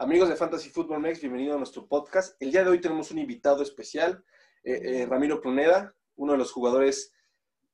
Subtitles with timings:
[0.00, 2.40] Amigos de Fantasy Football Mex, bienvenido a nuestro podcast.
[2.40, 4.22] El día de hoy tenemos un invitado especial,
[4.62, 7.12] eh, eh, Ramiro Pruneda, uno de los jugadores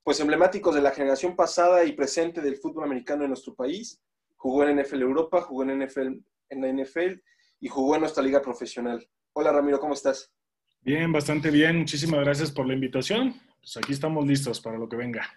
[0.02, 4.00] pues emblemáticos de la generación pasada y presente del fútbol americano en nuestro país.
[4.36, 6.14] Jugó en NFL Europa, jugó en, NFL,
[6.48, 7.20] en la NFL
[7.60, 9.06] y jugó en nuestra liga profesional.
[9.34, 10.32] Hola Ramiro, ¿cómo estás?
[10.80, 11.76] Bien, bastante bien.
[11.76, 13.34] Muchísimas gracias por la invitación.
[13.60, 15.28] Pues aquí estamos listos para lo que venga.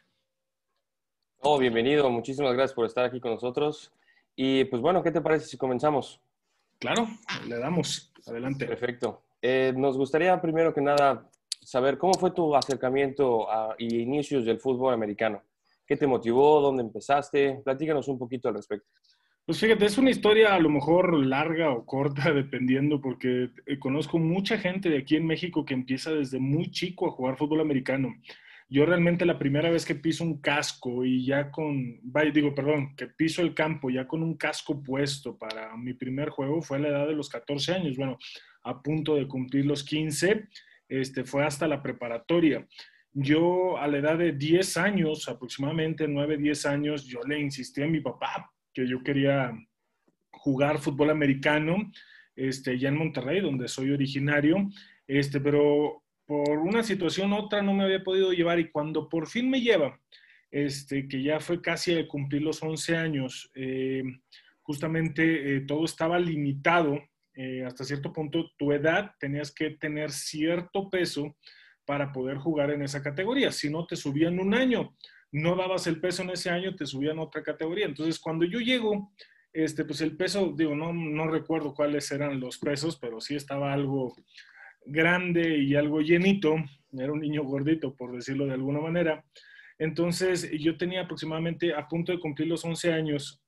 [1.40, 2.10] Oh, bienvenido.
[2.10, 3.92] Muchísimas gracias por estar aquí con nosotros.
[4.38, 6.22] Y pues bueno, ¿qué te parece si comenzamos?
[6.80, 7.08] Claro,
[7.48, 8.14] le damos.
[8.26, 8.66] Adelante.
[8.66, 9.24] Perfecto.
[9.42, 11.30] Eh, nos gustaría primero que nada
[11.62, 15.44] saber cómo fue tu acercamiento a, y inicios del fútbol americano.
[15.86, 16.62] ¿Qué te motivó?
[16.62, 17.62] ¿Dónde empezaste?
[17.64, 18.88] Platícanos un poquito al respecto.
[19.46, 24.20] Pues fíjate, es una historia a lo mejor larga o corta, dependiendo, porque eh, conozco
[24.20, 28.14] mucha gente de aquí en México que empieza desde muy chico a jugar fútbol americano.
[28.70, 32.02] Yo realmente la primera vez que piso un casco y ya con,
[32.34, 36.62] digo, perdón, que piso el campo ya con un casco puesto para mi primer juego
[36.62, 38.18] fue a la edad de los 14 años, bueno,
[38.64, 40.50] a punto de cumplir los 15,
[40.90, 42.68] este, fue hasta la preparatoria.
[43.14, 47.88] Yo a la edad de 10 años, aproximadamente 9, 10 años, yo le insistí a
[47.88, 49.52] mi papá que yo quería
[50.32, 51.90] jugar fútbol americano,
[52.36, 54.70] este, ya en Monterrey, donde soy originario,
[55.08, 59.50] este, pero por una situación otra no me había podido llevar y cuando por fin
[59.50, 60.00] me lleva,
[60.52, 64.04] este, que ya fue casi de cumplir los 11 años, eh,
[64.62, 67.00] justamente eh, todo estaba limitado.
[67.34, 71.38] Eh, hasta cierto punto, tu edad tenías que tener cierto peso
[71.86, 73.52] para poder jugar en esa categoría.
[73.52, 74.98] Si no, te subían un año.
[75.32, 77.86] No dabas el peso en ese año, te subían otra categoría.
[77.86, 79.14] Entonces, cuando yo llego,
[79.54, 83.72] este, pues el peso, digo, no, no recuerdo cuáles eran los pesos, pero sí estaba
[83.72, 84.16] algo,
[84.88, 86.56] grande y algo llenito,
[86.92, 89.24] era un niño gordito, por decirlo de alguna manera.
[89.78, 93.42] Entonces, yo tenía aproximadamente a punto de cumplir los 11 años,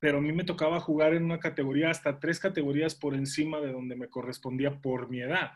[0.00, 3.70] pero a mí me tocaba jugar en una categoría, hasta tres categorías por encima de
[3.70, 5.52] donde me correspondía por mi edad.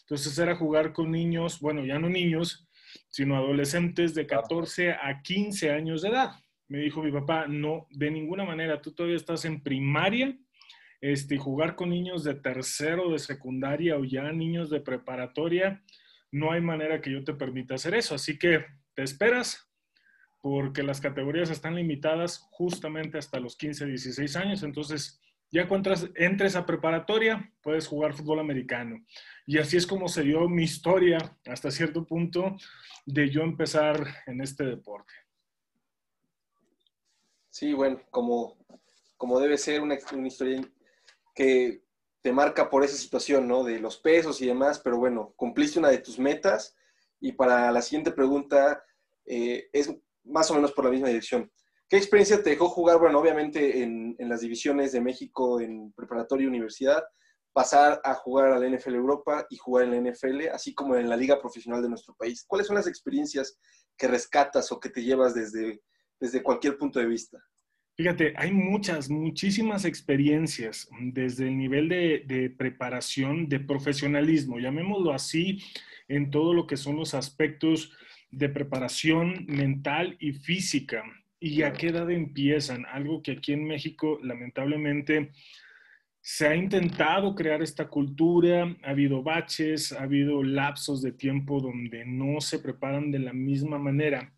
[0.00, 2.68] Entonces era jugar con niños, bueno, ya no niños,
[3.08, 6.32] sino adolescentes de 14 a 15 años de edad.
[6.66, 10.36] Me dijo mi papá, no, de ninguna manera, tú todavía estás en primaria
[11.12, 15.84] este, jugar con niños de tercero, de secundaria o ya niños de preparatoria,
[16.32, 18.14] no hay manera que yo te permita hacer eso.
[18.14, 19.68] Así que te esperas
[20.40, 24.62] porque las categorías están limitadas justamente hasta los 15, 16 años.
[24.62, 25.20] Entonces,
[25.50, 29.04] ya cuando entres a preparatoria, puedes jugar fútbol americano.
[29.46, 32.56] Y así es como se dio mi historia hasta cierto punto
[33.04, 35.12] de yo empezar en este deporte.
[37.50, 38.56] Sí, bueno, como,
[39.18, 40.62] como debe ser una, una historia
[41.34, 41.84] que
[42.22, 43.64] te marca por esa situación, ¿no?
[43.64, 46.74] De los pesos y demás, pero bueno, cumpliste una de tus metas
[47.20, 48.82] y para la siguiente pregunta
[49.26, 51.50] eh, es más o menos por la misma dirección.
[51.88, 56.48] ¿Qué experiencia te dejó jugar, bueno, obviamente en, las divisiones de México en preparatoria y
[56.48, 57.04] universidad,
[57.52, 61.08] pasar a jugar a la NFL Europa y jugar en la NFL, así como en
[61.08, 62.44] la liga profesional de nuestro país?
[62.46, 63.58] ¿Cuáles son las experiencias
[63.96, 65.82] que rescatas o que te llevas desde,
[66.18, 67.38] desde cualquier punto de vista?
[67.96, 75.62] Fíjate, hay muchas, muchísimas experiencias desde el nivel de, preparación, de profesionalismo, llamémoslo así,
[76.08, 77.92] en todo lo que son los aspectos
[78.32, 81.04] de preparación mental y física.
[81.38, 82.84] ¿Y a qué edad empiezan?
[82.86, 85.30] Algo que aquí en México, lamentablemente,
[86.20, 92.04] se ha intentado crear esta cultura, ha habido baches, ha habido lapsos de tiempo donde
[92.04, 94.34] no se preparan de la misma manera.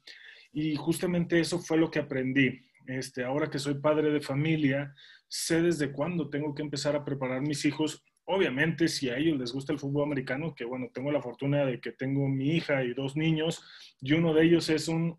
[0.53, 4.95] Y justamente eso fue lo que aprendí este, ahora que soy padre de familia,
[5.29, 8.05] sé desde cuándo tengo que empezar a preparar mis hijos.
[8.25, 11.81] Obviamente, si a ellos les gusta el fútbol americano, que bueno, tengo la fortuna de
[11.81, 13.63] que tengo mi hija y dos niños,
[14.01, 15.19] y uno de ellos es un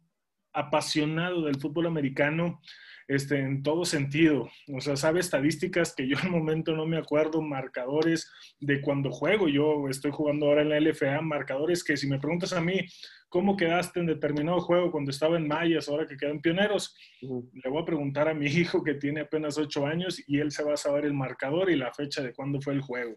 [0.53, 2.59] apasionado del fútbol americano,
[3.07, 4.49] este, en todo sentido.
[4.73, 8.29] O sea, sabe estadísticas que yo al momento no me acuerdo, marcadores
[8.59, 9.47] de cuando juego.
[9.47, 12.81] Yo estoy jugando ahora en la LFA, marcadores que si me preguntas a mí,
[13.29, 16.95] ¿cómo quedaste en determinado juego cuando estaba en Mayas, ahora que quedan pioneros?
[17.21, 20.63] Le voy a preguntar a mi hijo que tiene apenas ocho años y él se
[20.63, 23.15] va a saber el marcador y la fecha de cuándo fue el juego.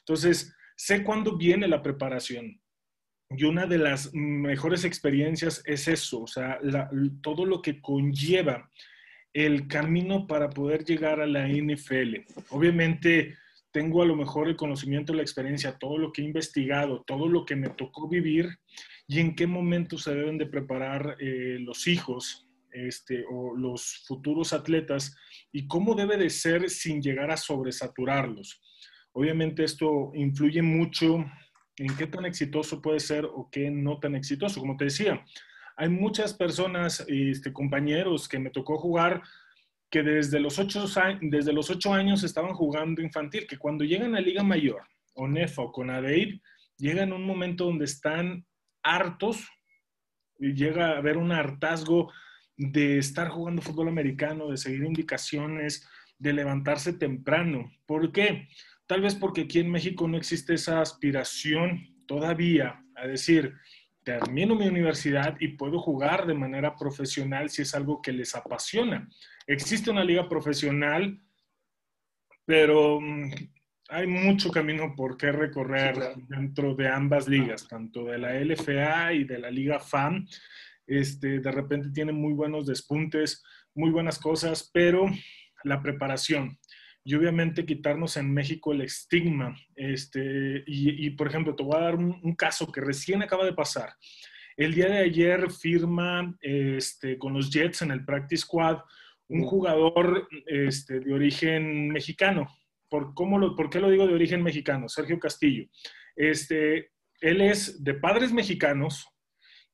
[0.00, 2.60] Entonces, sé cuándo viene la preparación.
[3.30, 6.58] Y una de las mejores experiencias es eso, o sea,
[7.22, 8.68] todo lo que conlleva
[9.32, 12.16] el camino para poder llegar a la NFL.
[12.48, 13.36] Obviamente
[13.70, 17.44] tengo a lo mejor el conocimiento, la experiencia, todo lo que he investigado, todo lo
[17.44, 18.48] que me tocó vivir
[19.10, 24.52] y en qué momento se deben de preparar eh, los hijos este, o los futuros
[24.52, 25.16] atletas
[25.50, 28.62] y cómo debe de ser sin llegar a sobresaturarlos.
[29.10, 31.24] Obviamente esto influye mucho
[31.76, 34.60] en qué tan exitoso puede ser o qué no tan exitoso.
[34.60, 35.24] Como te decía,
[35.76, 39.22] hay muchas personas, este, compañeros que me tocó jugar
[39.90, 40.84] que desde los, ocho,
[41.20, 44.82] desde los ocho años estaban jugando infantil, que cuando llegan a Liga Mayor,
[45.14, 46.40] o NEFA o Conadeip,
[46.78, 48.46] llegan a un momento donde están
[48.82, 49.48] hartos,
[50.38, 52.12] llega a haber un hartazgo
[52.56, 55.88] de estar jugando fútbol americano, de seguir indicaciones,
[56.18, 57.70] de levantarse temprano.
[57.86, 58.48] ¿Por qué?
[58.86, 63.54] Tal vez porque aquí en México no existe esa aspiración todavía a decir,
[64.02, 69.08] termino mi universidad y puedo jugar de manera profesional si es algo que les apasiona.
[69.46, 71.20] Existe una liga profesional,
[72.44, 73.30] pero mm,
[73.90, 75.96] hay mucho camino por qué recorrer
[76.28, 80.26] dentro de ambas ligas, tanto de la LFA y de la Liga FAM.
[80.86, 83.42] Este, de repente tienen muy buenos despuntes,
[83.74, 85.06] muy buenas cosas, pero
[85.64, 86.58] la preparación
[87.04, 89.56] y obviamente quitarnos en México el estigma.
[89.74, 93.94] Este, y, por ejemplo, te voy a dar un, caso que recién acaba de pasar.
[94.56, 98.78] El día de ayer firma este, con los Jets en el Practice Squad
[99.28, 102.48] un jugador este, de origen mexicano.
[102.90, 104.88] ¿Por, cómo lo, ¿Por qué lo digo de origen mexicano?
[104.88, 105.66] Sergio Castillo.
[106.16, 106.90] Este,
[107.20, 109.08] él es de padres mexicanos,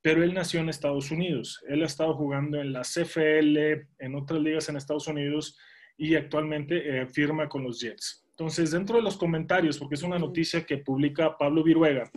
[0.02, 1.64] pero él nació en Estados Unidos.
[1.68, 5.58] Él ha estado jugando en la CFL, en otras ligas en Estados Unidos
[5.96, 8.24] y actualmente eh, firma con los Jets.
[8.30, 12.10] Entonces, dentro de los comentarios, porque es una noticia que publica Pablo Viruega,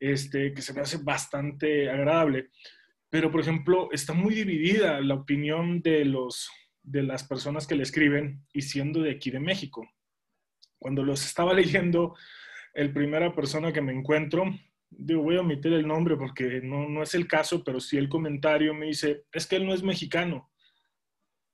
[0.00, 2.48] este, que se me hace bastante agradable,
[3.10, 6.48] pero por ejemplo, está muy dividida la opinión de, los,
[6.82, 9.86] de las personas que le escriben y siendo de aquí de México.
[10.80, 12.16] Cuando los estaba leyendo,
[12.74, 14.44] el primera persona que me encuentro,
[14.90, 18.08] digo, voy a omitir el nombre porque no, no es el caso, pero sí el
[18.08, 20.50] comentario me dice, es que él no es mexicano.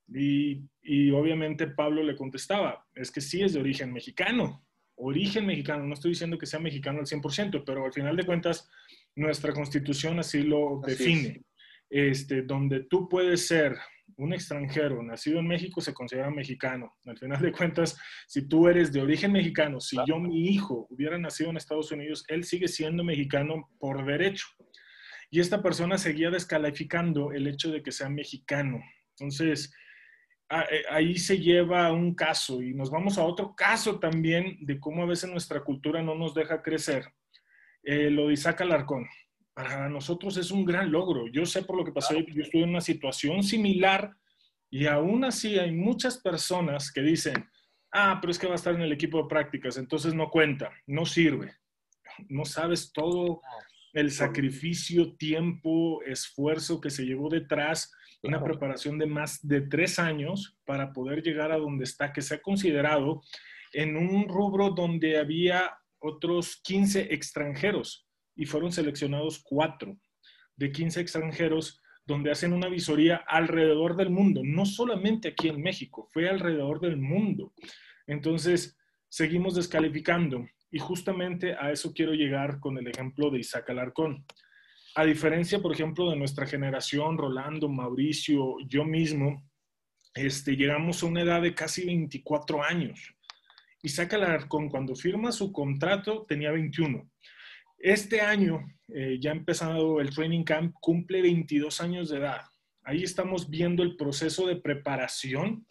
[0.07, 4.65] Y, y, obviamente Pablo le contestaba, es que sí es de origen mexicano,
[4.95, 8.69] origen mexicano, no estoy diciendo que sea mexicano al 100%, pero al final de cuentas
[9.15, 11.43] nuestra constitución así lo define.
[11.89, 13.77] Este, donde tú puedes ser
[14.15, 16.95] un extranjero nacido en México se considera mexicano.
[17.05, 21.17] Al final de cuentas, si tú eres de origen mexicano, si yo, mi hijo, hubiera
[21.17, 24.47] nacido en Estados Unidos, él sigue siendo mexicano por derecho.
[25.29, 28.79] Y esta persona seguía descalificando el hecho de que sea mexicano.
[29.11, 29.73] Entonces,
[30.49, 35.03] eh, ahí se lleva un caso y nos vamos a otro caso también de cómo
[35.03, 37.05] a veces nuestra cultura no nos deja crecer.
[37.83, 39.05] Eh, lo de Isaac Alarcón
[39.57, 41.25] para nosotros es un gran logro.
[41.29, 44.15] Yo sé por lo que pasó, yo estuve en una situación similar
[44.69, 47.49] y aún así hay muchas personas que dicen,
[47.91, 50.71] ah, pero es que va a estar en el equipo de prácticas, entonces no cuenta,
[50.85, 51.55] no sirve.
[52.29, 53.41] No sabes todo
[53.93, 60.55] el sacrificio, tiempo, esfuerzo que se llevó detrás, una preparación de más de tres años
[60.65, 63.23] para poder llegar a donde está, que se ha considerado
[63.73, 68.06] en un rubro donde había otros 15 extranjeros
[68.37, 69.97] y fueron seleccionados cuatro
[70.55, 76.07] de 15 extranjeros donde hacen una visoría alrededor del mundo, no solamente aquí en México,
[76.13, 77.53] fue alrededor del mundo.
[78.07, 78.77] Entonces,
[79.09, 84.25] seguimos descalificando y justamente a eso quiero llegar con el ejemplo de Isaac Alarcón.
[84.95, 89.43] A diferencia, por ejemplo, de nuestra generación, Rolando, Mauricio, yo mismo,
[90.15, 93.13] este, llegamos a una edad de casi 24 años.
[93.83, 97.07] Isaac Alarcón, cuando firma su contrato, tenía 21.
[97.77, 102.41] Este año, eh, ya empezado el training camp, cumple 22 años de edad.
[102.83, 105.67] Ahí estamos viendo el proceso de preparación,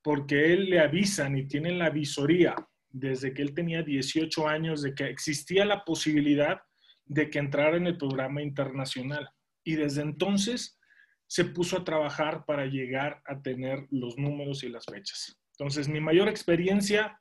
[0.00, 2.56] porque él le avisan y tienen la visoría
[2.88, 6.60] desde que él tenía 18 años de que existía la posibilidad
[7.04, 9.28] de que entrara en el programa internacional.
[9.64, 10.78] Y desde entonces
[11.26, 15.38] se puso a trabajar para llegar a tener los números y las fechas.
[15.52, 17.20] Entonces, mi mayor experiencia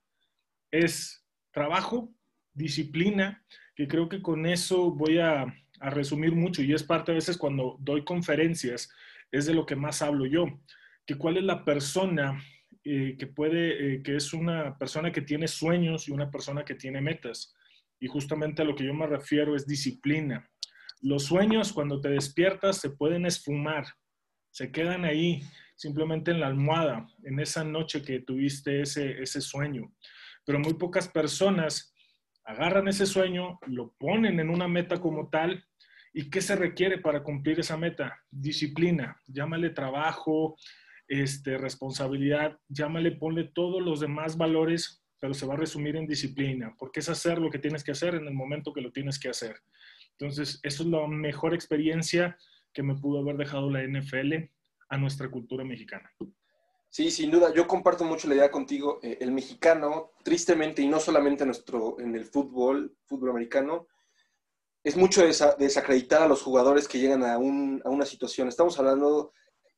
[0.72, 2.14] es trabajo,
[2.54, 5.46] disciplina, que creo que con eso voy a,
[5.84, 8.88] resumir mucho y es parte a veces cuando doy conferencias,
[9.32, 10.46] es de lo que más hablo yo,
[11.08, 12.40] que cuál es la persona
[12.84, 16.76] eh, que puede, eh, que es una persona que tiene sueños y una persona que
[16.76, 17.56] tiene metas.
[18.00, 20.48] Y justamente a lo que yo me refiero es disciplina.
[21.02, 23.86] Los sueños cuando te despiertas se pueden esfumar,
[24.52, 25.42] se quedan ahí,
[25.76, 29.92] simplemente en la almohada, en esa noche que tuviste ese, ese sueño.
[30.46, 31.92] Pero muy pocas personas
[32.46, 35.66] agarran ese sueño, lo ponen en una meta como tal.
[36.14, 38.20] ¿Y qué se requiere para cumplir esa meta?
[38.30, 40.58] Disciplina, llámale trabajo,
[41.08, 46.76] este, responsabilidad, llámale, ponle todos los demás valores, pero se va a resumir en disciplina,
[46.78, 49.30] porque es hacer lo que tienes que hacer en el momento que lo tienes que
[49.30, 49.56] hacer.
[50.20, 52.38] Entonces, eso es la mejor experiencia
[52.74, 54.50] que me pudo haber dejado la NFL
[54.90, 56.12] a nuestra cultura mexicana.
[56.92, 59.00] Sí, sin duda, yo comparto mucho la idea contigo.
[59.02, 63.88] Eh, el mexicano, tristemente, y no solamente nuestro, en el fútbol, fútbol americano,
[64.84, 68.50] es mucho desacreditar a los jugadores que llegan a, una situación.
[68.50, 69.32] Estamos hablando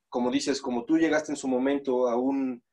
[0.09, 2.63] como dices, como tú llegaste en su momento a un,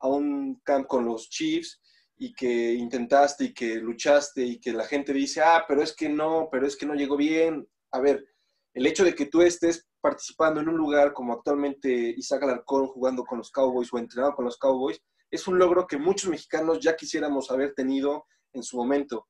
[0.00, 1.80] a un camp con los Chiefs
[2.16, 6.10] y que intentaste y que luchaste y que la gente dice, ah, pero es que
[6.10, 7.66] no, pero es que no llegó bien.
[7.90, 8.26] A ver,
[8.74, 13.24] el hecho de que tú estés participando en un lugar como actualmente Isaac Alarcón jugando
[13.24, 15.00] con los Cowboys o entrenado con los Cowboys,
[15.30, 19.26] es un logro que muchos mexicanos ya quisiéramos haber tenido en su momento.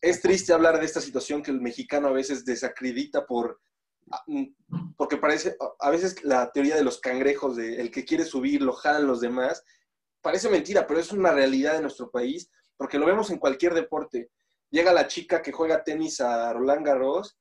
[0.00, 3.60] Es triste hablar de esta situación que el mexicano a veces desacredita por
[4.26, 4.44] mm,
[4.96, 8.72] porque parece, a veces la teoría de los cangrejos, de el que quiere subir, lo
[8.72, 9.62] jalan los demás,
[10.22, 14.30] parece mentira, pero es una realidad de nuestro país, porque lo vemos en cualquier deporte.
[14.70, 17.38] Llega la chica que juega tenis a Roland Garros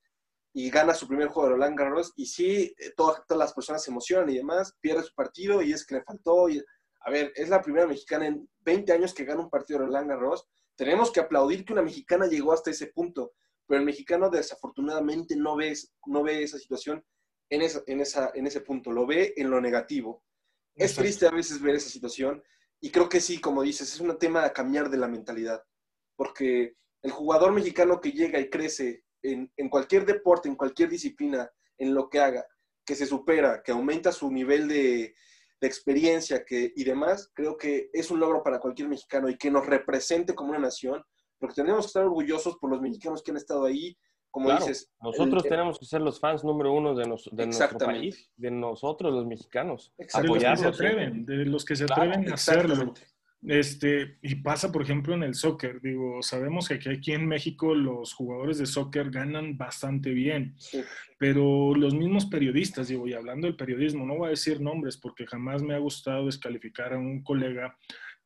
[0.58, 3.84] y gana su primer juego de Roland Garros, y sí, eh, todas, todas las personas
[3.84, 6.50] se emocionan y demás, pierde su partido y es que le faltó.
[6.50, 6.64] Y,
[7.02, 10.10] a ver, es la primera mexicana en 20 años que gana un partido de Roland
[10.10, 10.48] Garros.
[10.76, 13.34] Tenemos que aplaudir que una mexicana llegó hasta ese punto
[13.68, 15.74] pero el mexicano desafortunadamente no ve,
[16.06, 17.06] no ve esa situación
[17.50, 20.24] en, en, esa, en ese punto, lo ve en lo negativo.
[20.74, 22.42] Es triste a veces ver esa situación
[22.80, 25.62] y creo que sí, como dices, es un tema de cambiar de la mentalidad,
[26.16, 31.50] porque el jugador mexicano que llega y crece en, en cualquier deporte, en cualquier disciplina,
[31.78, 32.46] en lo que haga,
[32.86, 35.14] que se supera, que aumenta su nivel de,
[35.60, 39.52] de experiencia que, y demás, creo que es un logro para cualquier mexicano y que
[39.52, 41.04] nos represente como una nación
[41.40, 43.98] porque tenemos que estar orgullosos por los mexicanos que han estado ahí.
[44.30, 48.52] Como dices, nosotros tenemos que ser los fans número uno de, de nuestro país, de
[48.52, 49.94] nosotros los mexicanos.
[49.98, 52.94] De los que se atreven, de los que se atreven a hacerlo.
[53.44, 55.80] Este, y pasa, por ejemplo, en el soccer.
[55.82, 60.56] Digo, sabemos que aquí, en México los jugadores de soccer ganan bastante bien,
[61.20, 65.28] pero los mismos periodistas, digo, y hablando del periodismo, no voy a decir nombres porque
[65.28, 67.78] jamás me ha gustado descalificar a un colega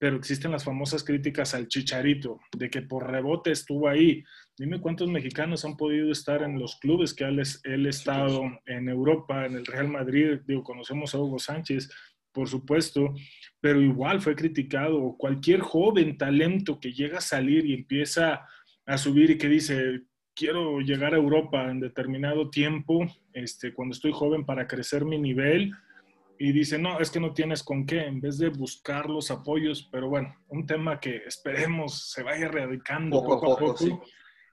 [0.01, 4.23] pero existen las famosas críticas al chicharito, de que por rebote estuvo ahí.
[4.57, 9.57] Dime cuántos mexicanos han podido estar en los clubes que él, estado en Europa, en
[9.57, 11.87] el Real Madrid, digo, conocemos a Hugo Sánchez,
[12.31, 13.13] por supuesto,
[13.61, 15.15] pero igual fue criticado.
[15.17, 18.47] Cualquier joven talento que llega a salir y empieza
[18.85, 20.01] a subir y que dice,
[20.35, 25.71] quiero llegar a Europa en determinado tiempo, este, cuando estoy joven para crecer mi nivel,
[26.39, 29.87] y dice, no, es que no tienes con qué, en vez de buscar los apoyos,
[29.91, 34.03] pero bueno, un tema que esperemos se vaya erradicando poco, a poco.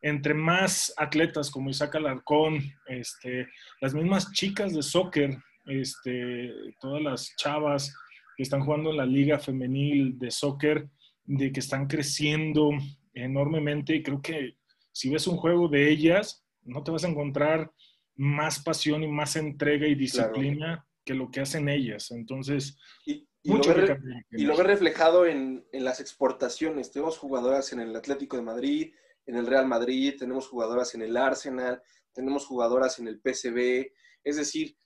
[0.02, 3.48] Entre más atletas como Isaac Alarcón, este,
[3.80, 7.96] las mismas chicas de soccer, este, todas las chavas
[8.38, 10.88] que están jugando en la liga femenil de soccer,
[11.24, 12.70] de que están creciendo
[13.12, 14.56] enormemente y creo que
[14.92, 17.72] si ves un juego de ellas, no te vas a encontrar
[18.14, 22.12] más pasión y más entrega y disciplina que lo que hacen ellas.
[22.12, 23.98] Entonces, y, mucho lo, ve,
[24.30, 26.92] y lo ve reflejado en, en, las exportaciones.
[26.92, 28.92] Tenemos jugadoras en el Atlético de Madrid,
[29.26, 33.90] en el Real Madrid, tenemos jugadoras en el Arsenal, tenemos jugadoras en el PCB.
[34.22, 34.76] Es decir,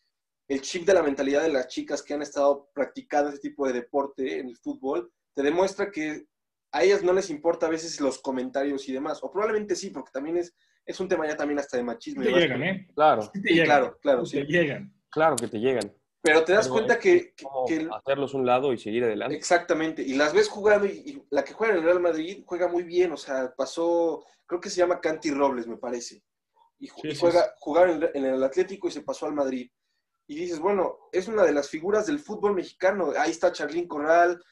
[0.48, 3.72] el chip de la mentalidad de las chicas que han estado practicando este tipo de
[3.72, 6.26] deporte en el fútbol te demuestra que
[6.72, 9.20] a ellas no les importa a veces los comentarios y demás.
[9.22, 12.22] O probablemente sí, porque también es, es un tema ya también hasta de machismo.
[12.22, 12.88] Te llegan, ¿eh?
[12.94, 13.30] Claro.
[13.64, 14.22] Claro, claro.
[14.24, 14.92] Te llegan.
[15.10, 15.92] Claro que te llegan.
[16.22, 17.34] Pero te das cuenta que,
[17.90, 19.34] Hacerlos un lado y seguir adelante.
[19.34, 20.02] Exactamente.
[20.02, 23.12] Y las ves jugando y, la que juega en el Real Madrid juega muy bien.
[23.12, 26.22] O sea, pasó, creo que se llama Canty Robles, me parece.
[26.78, 29.68] Y, juega, jugar en, el Atlético y se pasó al Madrid.
[30.32, 33.12] Y dices, bueno, es una de las figuras del fútbol mexicano.
[33.18, 34.42] Ahí está Charlín Corral.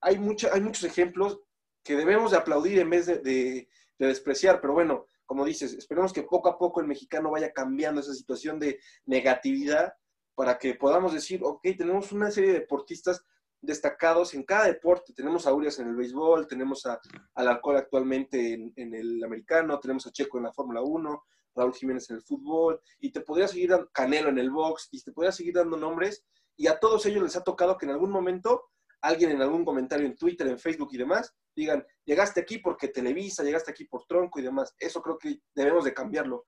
[0.00, 1.38] Hay, mucha, hay muchos ejemplos
[1.84, 4.60] que debemos de aplaudir en vez de, de despreciar.
[4.60, 8.58] Pero bueno, como dices, esperemos que poco a poco el mexicano vaya cambiando esa situación
[8.58, 9.94] de negatividad
[10.34, 13.24] para que podamos decir, ok, tenemos una serie de deportistas
[13.60, 15.12] destacados en cada deporte.
[15.12, 17.00] Tenemos a Urias en el béisbol, tenemos a,
[17.36, 21.24] al alcohol actualmente en, el americano, tenemos a Checo en la Fórmula 1,
[21.56, 25.02] Raúl Jiménez en el fútbol, y te podría seguir dando Canelo en el box, y
[25.02, 26.24] te podría seguir dando nombres,
[26.56, 28.70] y a todos ellos les ha tocado que en algún momento
[29.02, 33.42] alguien en algún comentario en Twitter, en Facebook y demás, digan, llegaste aquí porque Televisa,
[33.42, 34.74] llegaste aquí por Tronco y demás.
[34.78, 36.44] Eso creo que debemos de cambiarlo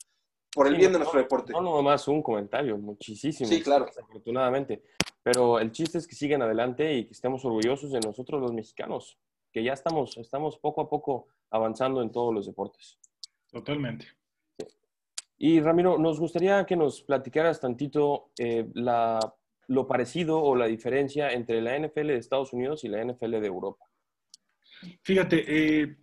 [0.53, 1.53] por el bien de nuestro deporte.
[1.53, 3.49] No, no más un comentario, muchísimo.
[3.49, 3.87] Sí, claro.
[3.87, 4.83] Afortunadamente.
[5.23, 9.19] Pero el chiste es que sigan adelante y que estemos orgullosos de nosotros los mexicanos,
[9.53, 12.99] que ya estamos, estamos poco a poco avanzando en todos los deportes.
[13.51, 14.07] Totalmente.
[15.39, 21.63] Y Ramiro, nos gustaría que nos platicaras tantito eh, lo parecido o la diferencia entre
[21.63, 23.85] la NFL de Estados Unidos y la NFL de Europa.
[25.03, 25.97] Fíjate, eh,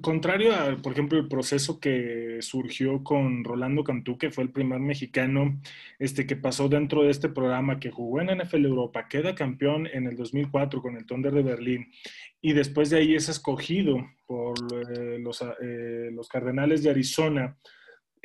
[0.00, 4.80] contrario a, por ejemplo, el proceso que surgió con Rolando Cantú, que fue el primer
[4.80, 5.60] mexicano
[5.98, 10.06] este, que pasó dentro de este programa, que jugó en NFL Europa, queda campeón en
[10.06, 11.90] el 2004 con el Thunder de Berlín
[12.40, 17.56] y después de ahí es escogido por eh, los, eh, los Cardenales de Arizona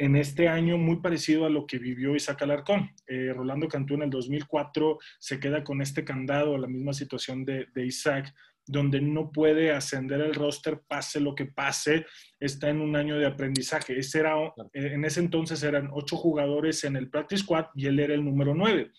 [0.01, 2.89] en este año muy parecido a lo que vivió Isaac Alarcón.
[3.05, 7.67] Eh, Rolando Cantú en el 2004 se queda con este candado, la misma situación de,
[7.75, 8.33] de Isaac,
[8.65, 12.07] donde no puede ascender el roster, pase lo que pase,
[12.39, 13.99] está en un año de aprendizaje.
[13.99, 14.43] Ese era,
[14.73, 18.25] eh, en ese entonces eran ocho jugadores en el practice squad y él era el
[18.25, 18.91] número nueve.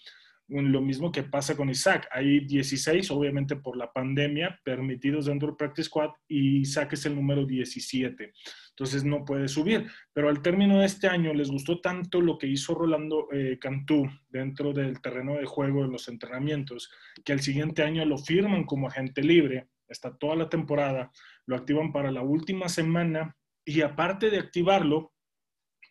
[0.46, 2.08] Lo mismo que pasa con Isaac.
[2.12, 7.16] Hay 16, obviamente por la pandemia, permitidos dentro del practice squad y Isaac es el
[7.16, 8.32] número 17
[8.72, 9.90] entonces no puede subir.
[10.12, 14.08] Pero al término de este año les gustó tanto lo que hizo Rolando eh, Cantú
[14.28, 16.90] dentro del terreno de juego de los entrenamientos,
[17.24, 21.12] que al siguiente año lo firman como agente libre, está toda la temporada,
[21.46, 25.12] lo activan para la última semana y aparte de activarlo,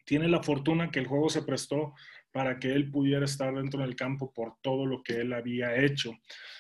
[0.06, 1.94] tiene la fortuna que el juego se prestó
[2.32, 6.12] para que él pudiera estar dentro del campo por todo lo que él había hecho.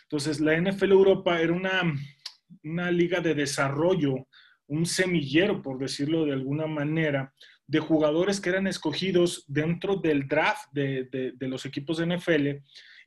[0.03, 1.81] Entonces, la NFL Europa era una,
[2.63, 4.27] una liga de desarrollo
[4.71, 7.33] un semillero, por decirlo de alguna manera,
[7.67, 12.47] de jugadores que eran escogidos dentro del draft de, los equipos de NFL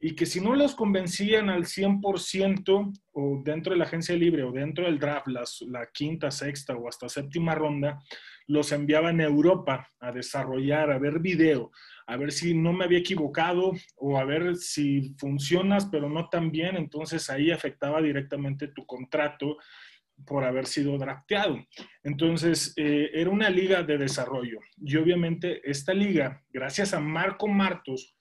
[0.01, 4.53] y que si no los convencían al 100% o dentro de la agencia libre o
[4.53, 7.99] dentro del draft, la quinta, sexta o hasta séptima ronda,
[8.47, 11.71] los enviaban a Europa a desarrollar, a ver video,
[12.07, 16.51] a ver si no me había equivocado o a ver si funcionas pero no tan
[16.51, 19.57] bien, entonces ahí afectaba directamente tu contrato
[20.27, 21.59] por haber sido drafteado.
[22.03, 24.59] Entonces, eh, era una liga de desarrollo.
[24.81, 28.17] Y obviamente esta liga, gracias a Marco Martos,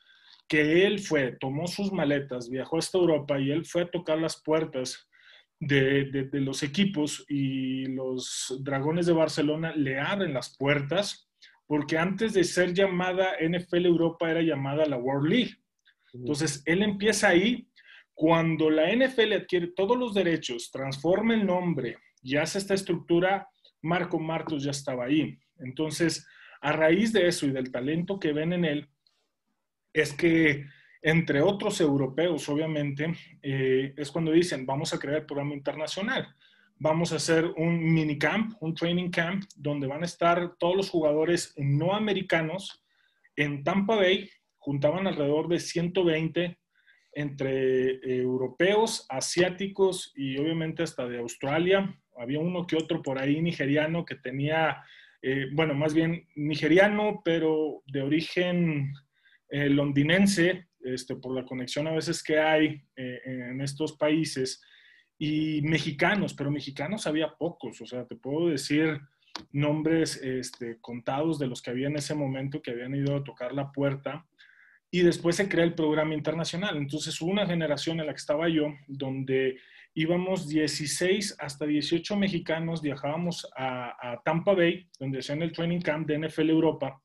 [0.48, 4.42] que él fue, tomó sus maletas, viajó hasta Europa y él fue a tocar las
[4.44, 5.08] puertas
[5.60, 11.30] de, de los equipos y los Dragones de Barcelona le abren las puertas
[11.66, 15.56] porque antes de ser llamada NFL Europa era llamada la World League.
[16.14, 17.68] Entonces, él empieza ahí
[18.14, 23.48] cuando la NFL adquiere todos los derechos, transforma el nombre y hace esta estructura,
[23.82, 25.38] Marco Martos ya estaba ahí.
[25.58, 26.26] Entonces,
[26.62, 28.90] a raíz de eso y del talento que ven en él,
[29.92, 30.66] es que,
[31.02, 36.34] entre otros europeos, obviamente, eh, es cuando dicen, vamos a crear el programa internacional.
[36.80, 41.54] Vamos a hacer un minicamp, un training camp, donde van a estar todos los jugadores
[41.58, 42.84] no americanos
[43.36, 44.30] en Tampa Bay.
[44.58, 46.58] Juntaban alrededor de 120
[47.16, 51.98] entre eh, europeos, asiáticos y obviamente hasta de Australia.
[52.18, 54.84] Había uno que otro por ahí nigeriano que tenía,
[55.22, 58.94] eh, bueno, más bien nigeriano, pero de origen
[59.50, 64.62] eh, londinense, este, por la conexión a veces que hay en estos países,
[65.18, 69.00] y mexicanos, pero mexicanos había pocos, o sea, te puedo decir
[69.52, 73.54] nombres este, contados de los que había en ese momento que habían ido a tocar
[73.54, 74.26] la puerta
[74.94, 76.78] y después se crea el programa internacional.
[76.78, 79.58] Entonces una generación en la que estaba yo, donde
[79.96, 86.20] íbamos 16 hasta 18 mexicanos, viajábamos a, Tampa Bay, donde hacían el training camp de
[86.20, 87.02] NFL Europa,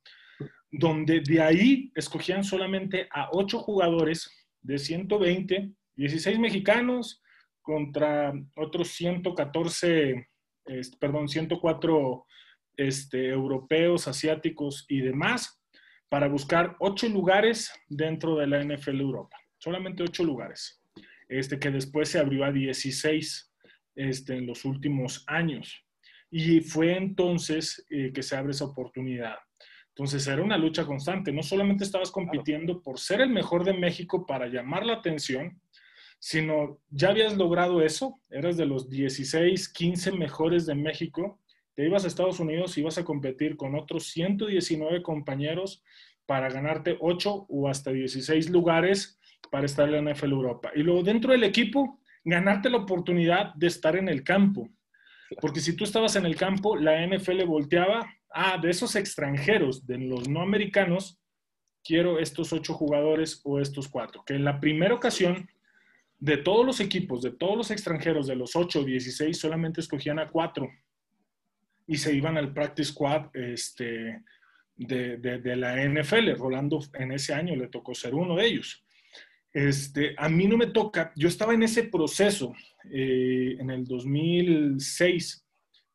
[0.71, 7.23] donde de ahí escogían solamente a 8 jugadores de 120, 16 mexicanos
[7.63, 10.29] contra otros 114,
[11.01, 12.27] perdón, 104
[12.77, 15.58] este, europeos, asiáticos y demás
[16.09, 19.37] para buscar ocho lugares dentro de la NFL Europa.
[19.59, 20.83] Solamente ocho lugares.
[21.29, 23.53] Este, que después se abrió a 16
[23.97, 25.85] este, en los últimos años.
[26.31, 29.37] Y fue entonces eh, que se abre esa oportunidad.
[29.89, 31.33] Entonces era una lucha constante.
[31.33, 35.61] No solamente estabas compitiendo por ser el mejor de México para llamar la atención,
[36.21, 38.21] sino ya habías logrado eso.
[38.31, 41.41] Eras de los 16, 15 mejores de México
[41.79, 45.85] te ibas a Estados Unidos y ibas a competir con otros 119 compañeros
[46.27, 49.21] para ganarte 8 o hasta 16 lugares
[49.53, 50.73] para estar en la NFL Europa.
[50.75, 54.69] Y luego dentro del equipo, ganarte la oportunidad de estar en el campo.
[55.41, 59.99] Porque si tú estabas en el campo, la NFL volteaba, ah, de esos extranjeros, de
[59.99, 61.21] los no americanos,
[61.85, 64.25] quiero estos ocho jugadores o estos cuatro.
[64.25, 65.49] Que en la primera ocasión,
[66.19, 70.19] de todos los equipos, de todos los extranjeros, de los 8 o 16, solamente escogían
[70.19, 70.69] a cuatro
[71.89, 74.23] y se iban al practice squad este,
[74.77, 76.37] de, de, la NFL.
[76.37, 78.85] Rolando en ese año le tocó ser uno de ellos.
[79.53, 82.55] Este, a mí no me toca, yo estaba en ese proceso
[82.93, 85.47] eh, en el 2006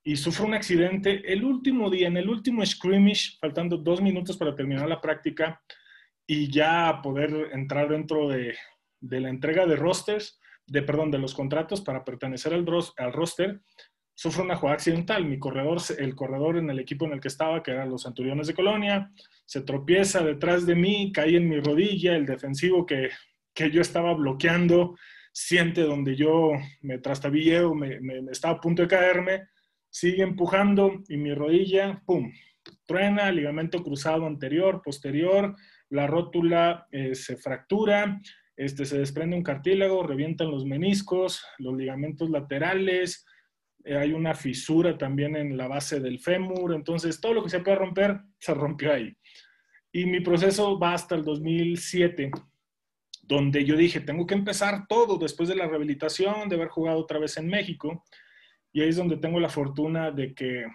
[0.04, 4.56] y sufro un accidente el último día, en el último scrimmage, faltando dos minutos para
[4.56, 5.62] terminar la práctica
[6.26, 8.56] y ya poder entrar dentro de,
[9.00, 12.66] de la entrega de rosters, de, perdón, de los contratos para pertenecer al,
[12.98, 13.62] al roster
[14.16, 15.26] sufre una jugada accidental.
[15.26, 18.48] Mi corredor, el corredor en el equipo en el que estaba, que eran los Centuriones
[18.48, 19.12] de Colonia,
[19.46, 23.10] se tropieza detrás de mí, cae en mi rodilla, el defensivo que,
[23.72, 24.96] yo estaba bloqueando,
[25.32, 28.00] siente donde yo me trastabillé o me,
[28.32, 29.48] estaba a punto de caerme,
[29.90, 32.32] sigue empujando y mi rodilla, ¡pum!,
[32.86, 35.56] truena, ligamento cruzado anterior, posterior,
[35.90, 38.20] la rótula eh, se fractura,
[38.56, 43.26] este, se desprende un cartílago, revientan los meniscos, los ligamentos laterales,
[43.86, 47.78] hay una fisura también en la base del fémur, entonces todo lo que se puede
[47.78, 49.16] romper se rompió ahí.
[49.92, 52.32] Y mi proceso va hasta el 2007,
[53.22, 57.20] donde yo dije, tengo que empezar todo después de la rehabilitación, de haber jugado otra
[57.20, 58.04] vez en México.
[58.72, 60.66] Y ahí es donde tengo la fortuna de que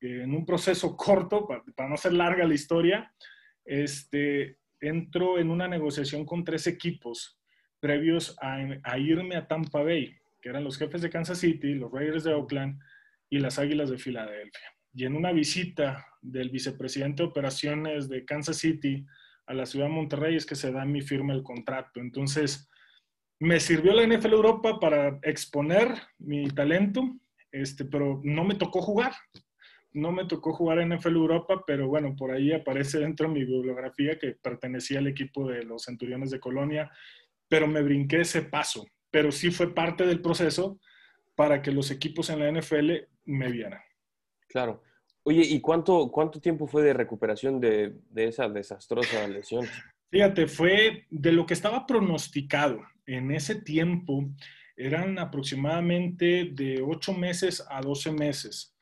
[0.00, 3.12] en un proceso corto, para, no ser larga la historia,
[3.64, 7.38] este, entro en una negociación con tres equipos
[7.78, 12.24] previos a, irme a Tampa Bay, que eran los jefes de Kansas City, los Raiders
[12.24, 12.78] de Oakland
[13.30, 14.68] y las Águilas de Filadelfia.
[14.92, 19.06] Y en una visita del vicepresidente de operaciones de Kansas City
[19.46, 22.00] a la ciudad de Monterrey es que se da mi firma el contrato.
[22.00, 22.68] Entonces,
[23.40, 27.16] me sirvió la NFL Europa para exponer mi talento,
[27.50, 29.12] este, pero no me tocó jugar
[29.94, 33.44] no me tocó jugar en NFL Europa, pero bueno, por ahí aparece dentro de mi
[33.44, 36.90] bibliografía que pertenecía al equipo de los Centuriones de Colonia,
[37.48, 38.86] pero me brinqué ese paso.
[39.12, 40.80] Pero sí fue parte del proceso
[41.36, 42.90] para que los equipos en la NFL
[43.26, 43.80] me vieran.
[44.48, 44.82] Claro.
[45.22, 49.64] Oye, ¿y cuánto, cuánto tiempo fue de recuperación de, de esa desastrosa lesión?
[50.10, 52.80] Fíjate, fue de lo que estaba pronosticado.
[53.06, 54.24] En ese tiempo
[54.76, 58.72] eran aproximadamente de 8 meses a 12 meses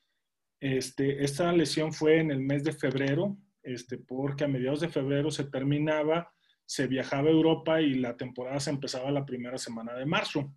[0.61, 5.31] este, esta lesión fue en el mes de febrero, este, porque a mediados de febrero
[5.31, 6.33] se terminaba,
[6.71, 10.55] se viajaba a Europa y la temporada se empezaba la primera semana de marzo.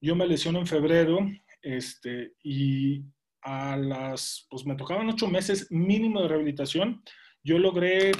[0.00, 1.20] Yo me lesiono en febrero
[1.62, 3.04] este, y
[3.42, 7.00] a las, pues me tocaban ocho meses mínimo de rehabilitación.
[7.44, 8.10] Yo logré,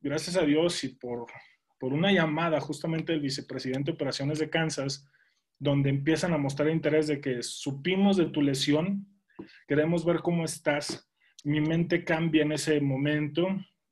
[0.00, 1.26] gracias a Dios y por,
[1.78, 5.08] por una llamada justamente del vicepresidente de operaciones de Kansas,
[5.60, 9.06] donde empiezan a mostrar interés de que supimos de tu lesión,
[9.68, 11.08] queremos ver cómo estás.
[11.44, 13.46] Mi mente cambia en ese momento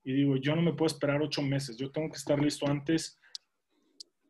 [0.05, 3.19] y digo, yo no me puedo esperar ocho meses, yo tengo que estar listo antes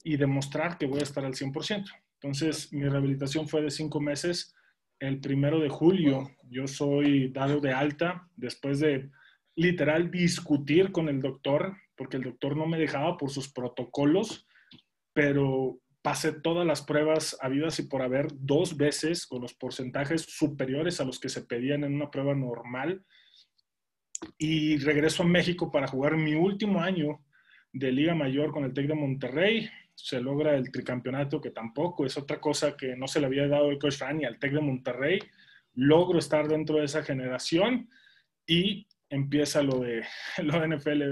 [0.02, 1.85] y demostrar que voy a estar al 100%.
[2.14, 4.54] Entonces, mi rehabilitación fue de cinco meses.
[4.98, 9.11] El primero de julio yo soy dado de alta después de
[9.56, 14.46] literal discutir con el doctor, porque el doctor no me dejaba por sus protocolos,
[15.12, 21.00] pero pasé todas las pruebas habidas y por haber dos veces con los porcentajes superiores
[21.00, 23.04] a los que se pedían en una prueba normal.
[24.38, 27.20] Y regreso a México para jugar mi último año
[27.72, 29.70] de Liga Mayor con el TEC de Monterrey.
[29.94, 33.70] Se logra el tricampeonato, que tampoco es otra cosa que no se le había dado
[33.70, 35.18] el coach Rani al TEC de Monterrey.
[35.74, 37.88] Logro estar dentro de esa generación
[38.46, 40.04] y empieza lo de,
[40.42, 41.02] lo de NFL.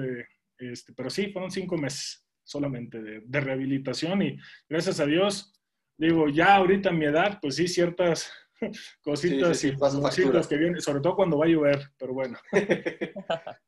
[0.59, 5.53] Este, pero sí, fueron cinco meses solamente de, rehabilitación y gracias a Dios,
[5.99, 8.33] digo, ya ahorita a mi edad, pues sí, ciertas
[9.03, 12.39] cositas y cositas que vienen, sobre todo cuando va a llover, pero bueno.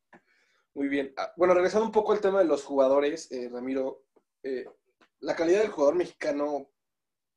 [0.75, 1.13] Muy bien.
[1.17, 4.05] Ah, bueno, regresando un poco al tema de los jugadores, eh, Ramiro,
[4.43, 4.65] eh,
[5.21, 6.71] la calidad del jugador mexicano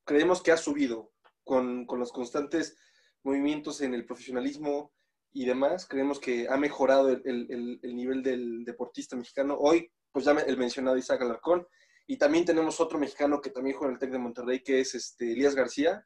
[0.05, 1.11] creemos que ha subido
[1.43, 2.77] con, con, los constantes
[3.23, 4.93] movimientos en el profesionalismo
[5.31, 5.87] y demás.
[5.87, 9.57] Creemos que ha mejorado el, el, el nivel del deportista mexicano.
[9.59, 11.67] Hoy pues ya el mencionado Isaac Alarcón.
[12.05, 14.93] Y también tenemos otro mexicano que también juega en el TEC de Monterrey, que es
[14.93, 16.05] este, Elías García,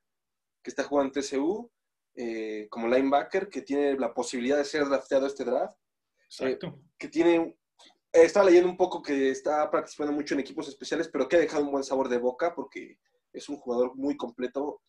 [0.68, 1.72] que está jugando en TCU
[2.14, 5.78] eh, como linebacker, que tiene la posibilidad de ser drafteado este draft.
[6.26, 6.68] Exacto.
[6.68, 7.58] Eh, que tiene,
[8.12, 11.64] estaba leyendo un poco que está participando mucho en equipos especiales, pero que ha dejado
[11.64, 13.00] un buen sabor de boca porque
[13.32, 14.82] es un jugador muy completo.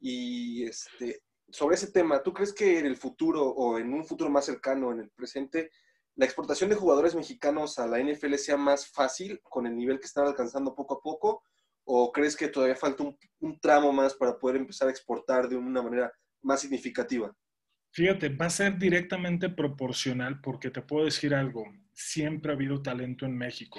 [0.00, 4.30] Y este, sobre ese tema, ¿tú crees que en el futuro o en un futuro
[4.30, 5.70] más cercano, en el presente,
[6.16, 10.06] la exportación de jugadores mexicanos a la NFL sea más fácil con el nivel que
[10.06, 11.44] están alcanzando poco a poco?
[11.84, 15.82] ¿O crees que todavía falta un, tramo más para poder empezar a exportar de una
[15.82, 17.34] manera más significativa?
[17.92, 23.24] Fíjate, va a ser directamente proporcional porque te puedo decir algo, siempre ha habido talento
[23.24, 23.78] en México,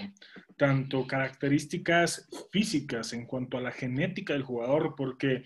[0.55, 5.43] tanto características físicas en cuanto a la genética del jugador, porque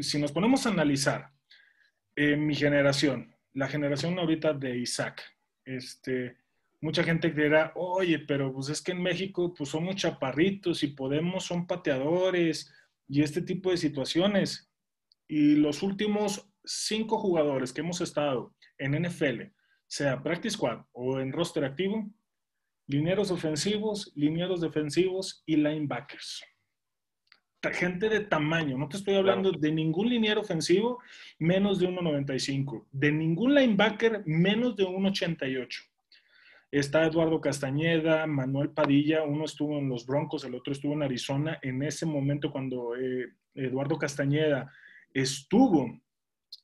[0.00, 1.32] si nos ponemos a analizar
[2.14, 5.22] en mi generación, la generación ahorita de Isaac,
[5.64, 6.36] este,
[6.80, 11.44] mucha gente dirá, oye, pero pues es que en México pues somos chaparritos y Podemos
[11.44, 12.72] son pateadores
[13.08, 14.70] y este tipo de situaciones.
[15.26, 19.52] Y los últimos cinco jugadores que hemos estado en NFL,
[19.86, 22.08] sea Practice Squad o en roster activo,
[22.86, 26.44] linieros ofensivos, linieros defensivos y linebackers.
[27.72, 31.00] Gente de tamaño, no te estoy hablando de ningún liniero ofensivo
[31.38, 35.88] menos de 1,95, de ningún linebacker menos de 1,88.
[36.70, 41.58] Está Eduardo Castañeda, Manuel Padilla, uno estuvo en los Broncos, el otro estuvo en Arizona.
[41.62, 44.70] En ese momento, cuando eh, Eduardo Castañeda
[45.12, 46.00] estuvo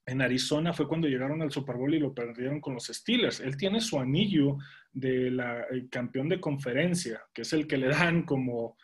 [0.07, 3.41] en Arizona fue cuando llegaron al Super Bowl y lo perdieron con los Steelers.
[3.41, 4.59] Él tiene su anillo
[4.93, 8.77] de la campeón de conferencia, que es el que le dan como,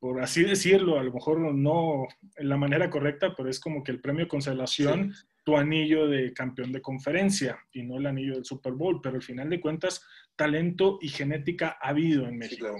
[0.00, 3.92] por así decirlo, a lo mejor no en la manera correcta, pero es como que
[3.92, 5.14] el premio consolación,
[5.46, 9.00] tu anillo de campeón de conferencia y no el anillo del Super Bowl.
[9.00, 10.04] Pero al final de cuentas,
[10.34, 12.74] talento y genética ha habido en México.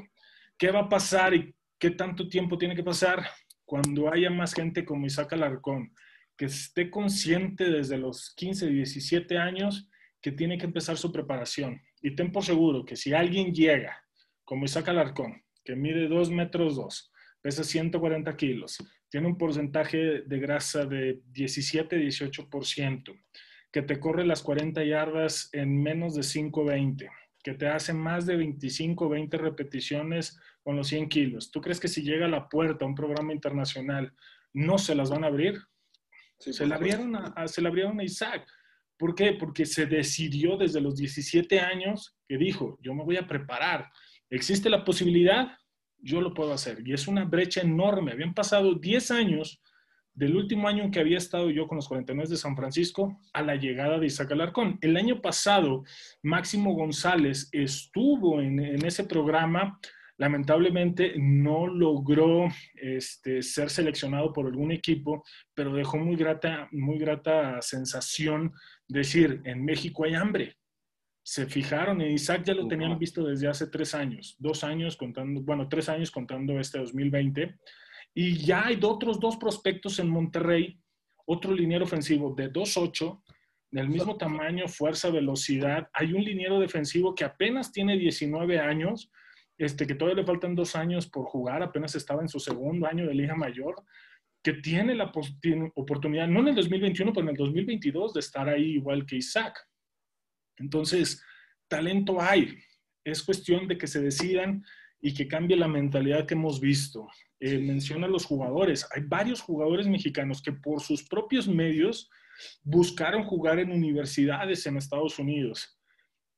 [0.59, 3.24] ¿Qué va a pasar y qué tanto tiempo tiene que pasar
[3.64, 5.92] cuando haya más gente como Isaac Alarcón?
[6.37, 9.88] que esté consciente desde los 15, 17 años
[10.20, 11.81] que tiene que empezar su preparación.
[12.02, 14.05] Y ten por seguro que si alguien llega,
[14.44, 18.79] como Isaac Alarcón, que mide 2 metros 2, pesa 140 kilos,
[19.16, 23.18] tiene un porcentaje de grasa de 17-18%,
[23.72, 27.09] que te corre las 40 yardas en menos de 5.20,
[27.42, 31.50] que te hace más de 25 20 repeticiones con los 100 kilos.
[31.50, 34.12] ¿Tú crees que si llega a la puerta a un programa internacional
[34.52, 35.62] no se las van a abrir?
[36.38, 38.46] se, la abrieron a, se la abrieron a Isaac.
[38.98, 39.33] ¿Por qué?
[39.33, 43.90] Porque se decidió desde los 17 años que dijo, yo me voy a preparar.
[44.29, 45.57] ¿Existe la posibilidad?
[45.98, 46.87] Yo lo puedo hacer.
[46.87, 48.12] Y es una brecha enorme.
[48.12, 49.61] Habían pasado 10 años
[50.16, 53.42] del último año en que había estado yo con los 49 de San Francisco a
[53.42, 54.78] la llegada de Isaac Alarcón.
[54.80, 55.85] El año pasado,
[56.22, 59.78] Máximo González estuvo en, ese programa
[60.18, 67.61] Lamentablemente no logró este, ser seleccionado por algún equipo, pero dejó muy grata, muy grata
[67.61, 68.54] sensación
[68.88, 70.56] decir, en México hay hambre.
[71.28, 75.40] Se fijaron, en Isaac ya lo tenían visto desde hace tres años, dos años contando,
[75.40, 77.56] bueno, tres años contando este 2020,
[78.14, 80.78] y ya hay otros dos prospectos en Monterrey,
[81.26, 83.20] otro liniero ofensivo de 2-8,
[83.72, 85.88] del mismo tamaño, fuerza, velocidad.
[85.94, 89.10] Hay un liniero defensivo que apenas tiene 19 años,
[89.58, 93.04] este, que todavía le faltan dos años por jugar, apenas estaba en su segundo año
[93.04, 93.74] de Liga Mayor,
[94.44, 95.10] que tiene la
[95.74, 99.66] oportunidad, no en el 2021, pero en el 2022, de estar ahí igual que Isaac.
[100.58, 101.22] Entonces,
[101.68, 102.58] talento hay.
[103.04, 104.64] Es cuestión de que se decidan
[105.00, 107.06] y que cambie la mentalidad que hemos visto.
[107.40, 108.86] Eh, menciona a los jugadores.
[108.94, 112.10] Hay varios jugadores mexicanos que por sus propios medios
[112.62, 115.76] buscaron jugar en universidades en Estados Unidos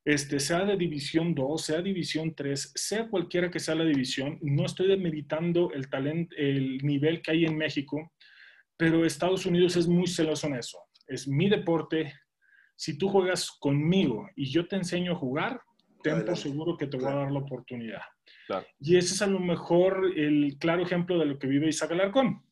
[0.09, 4.65] este, sea de división 2, sea división 3, sea cualquiera que sea la división, no
[4.65, 8.11] estoy demeritando el talento, el nivel que hay en México,
[8.79, 10.79] pero Estados Unidos es muy celoso en eso.
[11.07, 12.15] Es mi deporte.
[12.79, 15.61] Si tú juegas conmigo y yo te enseño a jugar,
[16.01, 18.03] ten por seguro que te voy a dar la oportunidad.
[18.79, 22.45] Y ese es a lo mejor el claro ejemplo de lo que vive Isaac Alarcón.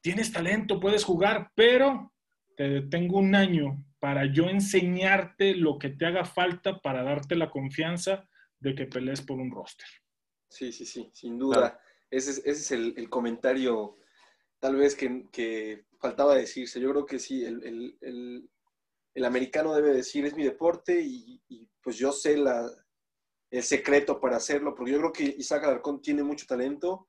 [0.00, 2.12] Tienes talento, puedes jugar, pero
[2.56, 7.50] te tengo un año para yo enseñarte lo que te haga falta para darte la
[7.50, 8.28] confianza
[8.60, 9.88] de que pelees por un roster.
[10.48, 11.80] Sí, sí, sí, sin duda.
[12.12, 13.96] Ese es, el, comentario
[14.60, 16.80] tal vez que, faltaba decirse.
[16.80, 18.48] Yo creo que sí, el,
[19.24, 21.40] americano debe decir es mi deporte y,
[21.82, 22.68] pues yo sé la,
[23.50, 27.08] el secreto para hacerlo, porque yo creo que Isaac Alarcón tiene mucho talento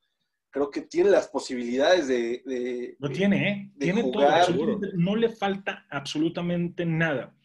[0.51, 2.95] creo que tiene las posibilidades de...
[2.99, 3.71] Lo tiene, ¿eh?
[3.79, 4.79] tiene todo.
[4.95, 7.35] No le falta absolutamente nada.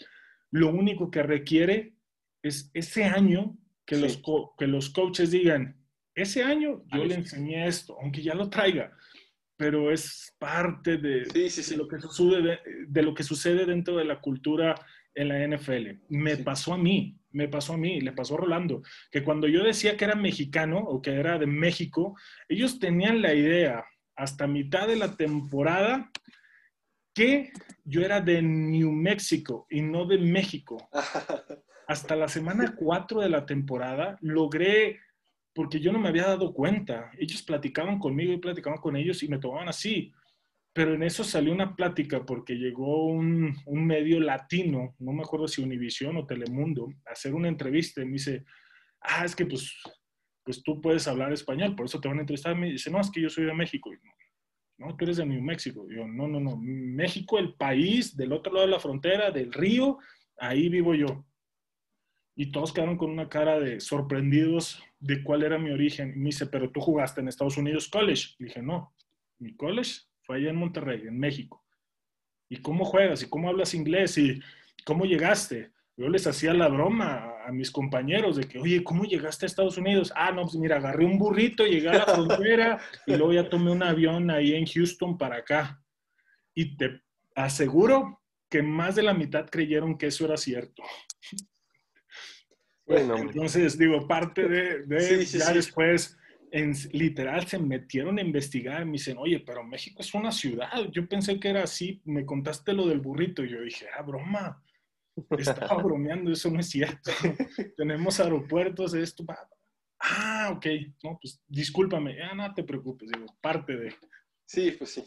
[0.51, 1.95] Lo único que requiere
[2.43, 4.23] es ese año que, los,
[4.59, 5.77] que los coaches digan,
[6.15, 8.97] ese año yo le enseñé esto, aunque ya lo traiga,
[9.57, 11.27] pero es parte de,
[11.77, 14.75] lo, que sucede, de lo que sucede dentro de la cultura
[15.15, 16.03] en la NFL.
[16.09, 19.63] Me pasó a mí, me pasó a mí, le pasó a Rolando, que cuando yo
[19.63, 22.17] decía que era mexicano o que era de México,
[22.49, 23.85] ellos tenían la idea
[24.17, 26.11] hasta mitad de la temporada
[27.15, 27.53] que
[27.85, 30.89] yo era de New Mexico y no de México.
[31.87, 35.01] Hasta la semana 4 de la temporada logré,
[35.55, 39.29] porque yo no me había dado cuenta, ellos platicaban conmigo y platicaban con ellos y
[39.29, 40.13] me tomaban así
[40.75, 45.47] pero en eso salió una plática porque llegó un, un, medio latino, no me acuerdo
[45.47, 48.45] si Univisión o Telemundo, a hacer una entrevista y me dice,
[49.01, 49.73] ah, es que pues,
[50.43, 52.57] pues tú puedes hablar español, por eso te van a entrevistar.
[52.57, 53.89] Me dice, no, es que yo soy de México.
[54.77, 55.87] no, tú eres de New México.
[55.89, 59.99] yo, no, no, no, México, el país del otro lado de la frontera, del río,
[60.39, 61.25] ahí vivo yo.
[62.37, 66.13] Y todos quedaron con una cara de sorprendidos de cuál era mi origen.
[66.17, 68.35] Y me dice, pero tú jugaste en Estados Unidos college.
[68.39, 68.93] Y dije, no,
[69.39, 71.65] mi college fue allá en Monterrey, en México.
[72.49, 73.23] ¿Y cómo juegas?
[73.23, 74.19] ¿Y cómo hablas inglés?
[74.19, 74.41] ¿Y
[74.85, 75.73] cómo llegaste?
[75.97, 79.77] Yo les hacía la broma a mis compañeros de que, oye, ¿cómo llegaste a Estados
[79.77, 80.13] Unidos?
[80.17, 83.71] Ah, no, pues mira, agarré un burrito, llegué a la frontera y luego ya tomé
[83.71, 85.81] un avión ahí en Houston para acá.
[86.53, 87.01] Y te
[87.37, 90.83] aseguro que más de la mitad creyeron que eso era cierto.
[92.87, 96.19] Bueno, entonces digo, parte de, ya después
[96.51, 101.09] en, literal se metieron a investigar, me dicen, oye, pero México es una ciudad, yo
[101.09, 104.63] pensé que era así, me contaste lo del burrito, y yo dije, ah, broma,
[105.37, 107.11] estaba bromeando, eso no es cierto,
[107.77, 109.25] tenemos aeropuertos, esto,
[109.99, 110.67] ah, ok,
[111.03, 113.95] no, pues discúlpame, ah, no te preocupes, digo, parte de...
[114.45, 115.05] Sí, pues sí.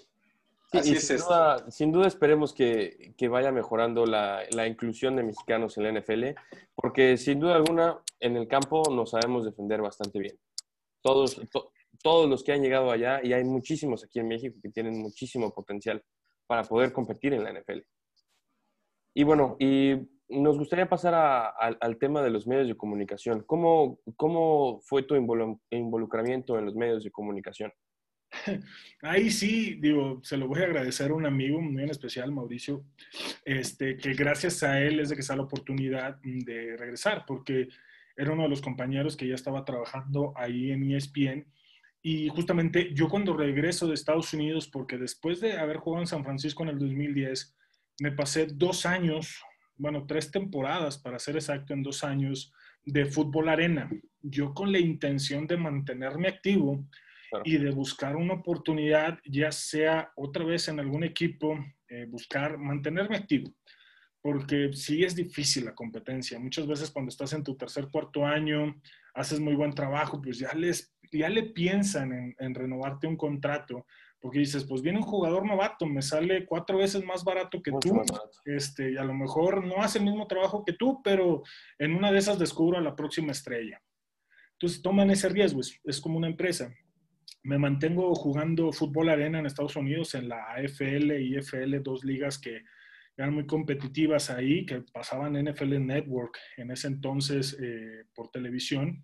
[0.73, 5.23] Así es sin, duda, sin, duda, esperemos que, que vaya mejorando la, la, inclusión de
[5.23, 6.25] mexicanos en la NFL,
[6.75, 10.37] porque sin duda alguna en el campo nos sabemos defender bastante bien
[11.07, 11.41] todos,
[12.03, 15.53] todos los que han llegado allá, y hay muchísimos aquí en México que tienen muchísimo
[15.53, 16.03] potencial
[16.45, 17.79] para poder competir en la NFL.
[19.13, 19.95] Y bueno, y
[20.29, 21.13] nos gustaría pasar
[21.57, 23.43] al tema de los medios de comunicación.
[23.47, 27.71] ¿Cómo, cómo fue tu involucramiento en los medios de comunicación?
[29.01, 32.83] Ahí sí, digo, se lo voy a agradecer a un amigo muy en especial, Mauricio,
[33.45, 37.69] este, que gracias a él es de que está la oportunidad de regresar, porque
[38.15, 41.45] era uno de los compañeros que ya estaba trabajando ahí en ESPN.
[42.01, 46.23] Y justamente yo cuando regreso de Estados Unidos, porque después de haber jugado en San
[46.23, 47.55] Francisco en el 2010,
[47.99, 49.41] me pasé dos años,
[49.75, 52.53] bueno, tres temporadas para ser exacto, en dos años
[52.85, 53.89] de fútbol arena.
[54.21, 56.87] Yo con la intención de mantenerme activo
[57.43, 61.57] y de buscar una oportunidad, ya sea otra vez en algún equipo,
[61.89, 63.51] eh, buscar mantenerme activo
[64.27, 66.37] porque sí es difícil la competencia.
[66.37, 68.75] Muchas veces cuando estás en tu tercer, cuarto año,
[69.13, 73.85] haces muy buen trabajo, pues ya, les, ya le piensan en, renovarte un contrato,
[74.19, 78.01] porque dices, pues viene un jugador novato, me sale cuatro veces más barato que tú,
[78.43, 81.43] este, y a lo mejor no hace el mismo trabajo que tú, pero
[81.79, 83.81] en una de esas descubro a la próxima estrella.
[84.53, 86.73] Entonces toman ese riesgo, es, es como una empresa.
[87.47, 92.37] Me mantengo jugando fútbol arena en Estados Unidos, en la AFL y IFL, dos ligas
[92.37, 92.63] que
[93.15, 99.01] eran muy competitivas ahí, que pasaban NFL Network en ese entonces eh, por televisión.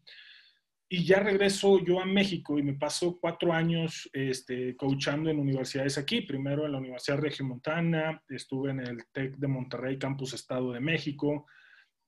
[0.89, 5.97] Y ya regreso yo a México y me paso cuatro años este, coachando en universidades
[5.97, 6.19] aquí.
[6.19, 11.45] Primero en la Universidad Regiomontana, estuve en el TEC de Monterrey, Campus Estado de México,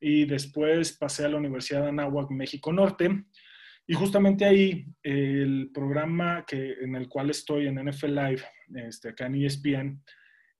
[0.01, 3.23] y después pasé a la Universidad de Anáhuac, México Norte.
[3.87, 8.41] Y justamente ahí el programa que, en el cual estoy en NFL Live,
[8.75, 10.01] este, acá en ESPN,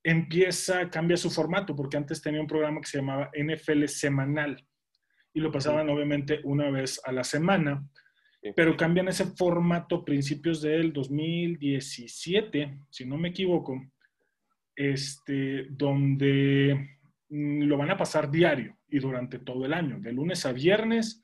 [0.04, 4.64] empieza, cambia su formato, porque antes tenía un programa que se llamaba NFL Semanal
[5.34, 7.84] y lo pasaban obviamente una vez a la semana,
[8.56, 13.82] pero cambian ese formato principios del 2017, si no me equivoco,
[14.76, 20.46] este, donde mm, lo van a pasar diario y durante todo el año, de lunes
[20.46, 21.24] a viernes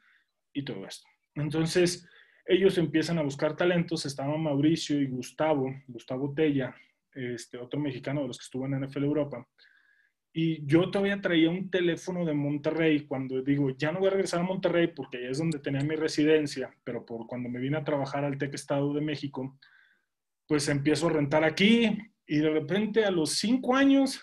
[0.52, 1.11] y todo esto.
[1.36, 2.08] Entonces,
[2.46, 6.76] ellos empiezan a buscar talentos, estaban Mauricio y Gustavo, Gustavo Tella,
[7.14, 9.48] este, otro mexicano de los que estuvo en NFL Europa.
[10.34, 14.40] Y yo todavía traía un teléfono de Monterrey cuando digo, ya no voy a regresar
[14.40, 17.84] a Monterrey porque ahí es donde tenía mi residencia, pero por cuando me vine a
[17.84, 19.60] trabajar al TEC Estado de México,
[20.48, 24.22] pues empiezo a rentar aquí y de repente a los cinco años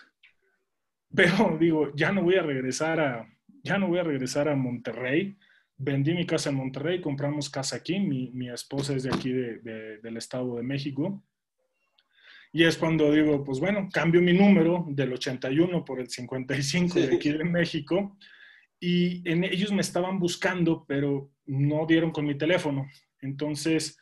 [1.09, 3.27] veo, digo, ya no voy a regresar a,
[3.63, 5.37] ya no voy a regresar a Monterrey.
[5.79, 9.99] Vendí mi casa en Monterrey, compramos casa aquí, mi, mi esposa es de aquí de,
[10.01, 11.23] del Estado de México
[12.51, 17.15] y es cuando digo, pues bueno, cambio mi número del 81 por el 55 de
[17.15, 18.17] aquí de México.
[18.79, 22.87] Y en, ellos me estaban buscando, pero no dieron con mi teléfono.
[23.21, 23.99] Entonces,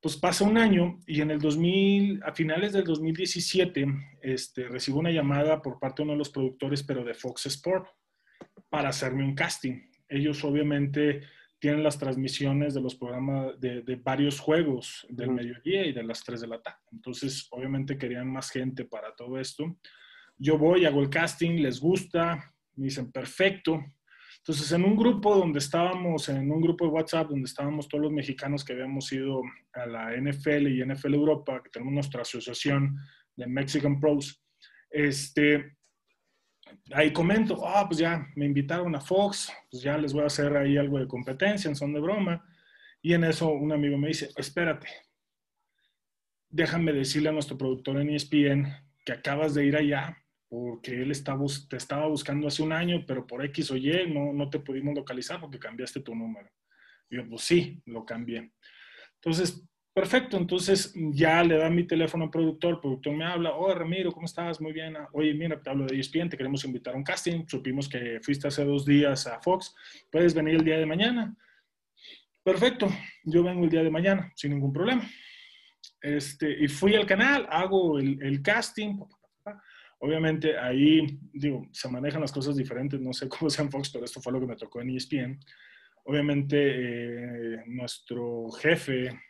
[0.00, 3.86] pues pasa un año y en el 2000, a finales del 2017,
[4.22, 7.86] este, recibo una llamada por parte de uno de los productores, pero de Fox Sport,
[8.68, 9.82] para hacerme un casting.
[10.08, 11.22] Ellos obviamente
[11.58, 16.40] tienen las transmisiones de los programas de, varios juegos del mediodía y de las 3
[16.40, 16.78] de la tarde.
[16.92, 19.76] Entonces, obviamente querían más gente para todo esto.
[20.36, 23.82] Yo voy, hago el casting, les gusta, me dicen, perfecto.
[24.38, 28.12] Entonces, en un grupo donde estábamos, en un grupo de WhatsApp donde estábamos todos los
[28.12, 29.42] mexicanos que habíamos ido
[29.72, 32.96] a la NFL y NFL Europa, que tenemos nuestra asociación
[33.34, 34.40] de Mexican Pros,
[34.90, 35.76] este,
[36.92, 40.56] ahí comento, ah, pues ya me invitaron a Fox, pues ya les voy a hacer
[40.56, 42.44] ahí algo de competencia en son de broma.
[43.00, 44.88] Y en eso un amigo me dice, espérate,
[46.48, 48.66] déjame decirle a nuestro productor en ESPN
[49.04, 50.16] que acabas de ir allá
[50.48, 54.32] porque él estaba, te estaba buscando hace un año, pero por X o Y no,
[54.32, 56.50] no te pudimos localizar porque cambiaste tu número.
[57.10, 58.52] Y yo, pues sí, lo cambié.
[59.16, 59.62] Entonces,
[59.98, 64.12] Perfecto, entonces ya le da mi teléfono al productor, el productor me habla, oh Ramiro,
[64.12, 64.60] ¿cómo estás?
[64.60, 64.96] Muy bien.
[65.12, 68.46] Oye, mira, te hablo de ESPN, te queremos invitar a un casting, supimos que fuiste
[68.46, 69.74] hace dos días a Fox,
[70.08, 71.36] ¿puedes venir el día de mañana?
[72.44, 72.86] Perfecto,
[73.24, 75.02] yo vengo el día de mañana, sin ningún problema.
[76.00, 79.00] Este, y fui al canal, hago el, casting,
[79.98, 84.04] Obviamente ahí, digo, se manejan las cosas diferentes, no sé cómo sea en Fox, pero
[84.04, 85.40] esto fue lo que me tocó en ESPN.
[86.04, 89.27] Obviamente eh, nuestro jefe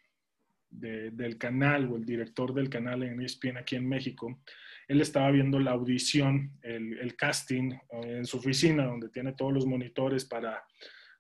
[0.71, 4.41] del canal o el director del canal en ESPN aquí en México,
[4.87, 9.67] él estaba viendo la audición, el, el, casting en su oficina, donde tiene todos los
[9.67, 10.65] monitores para,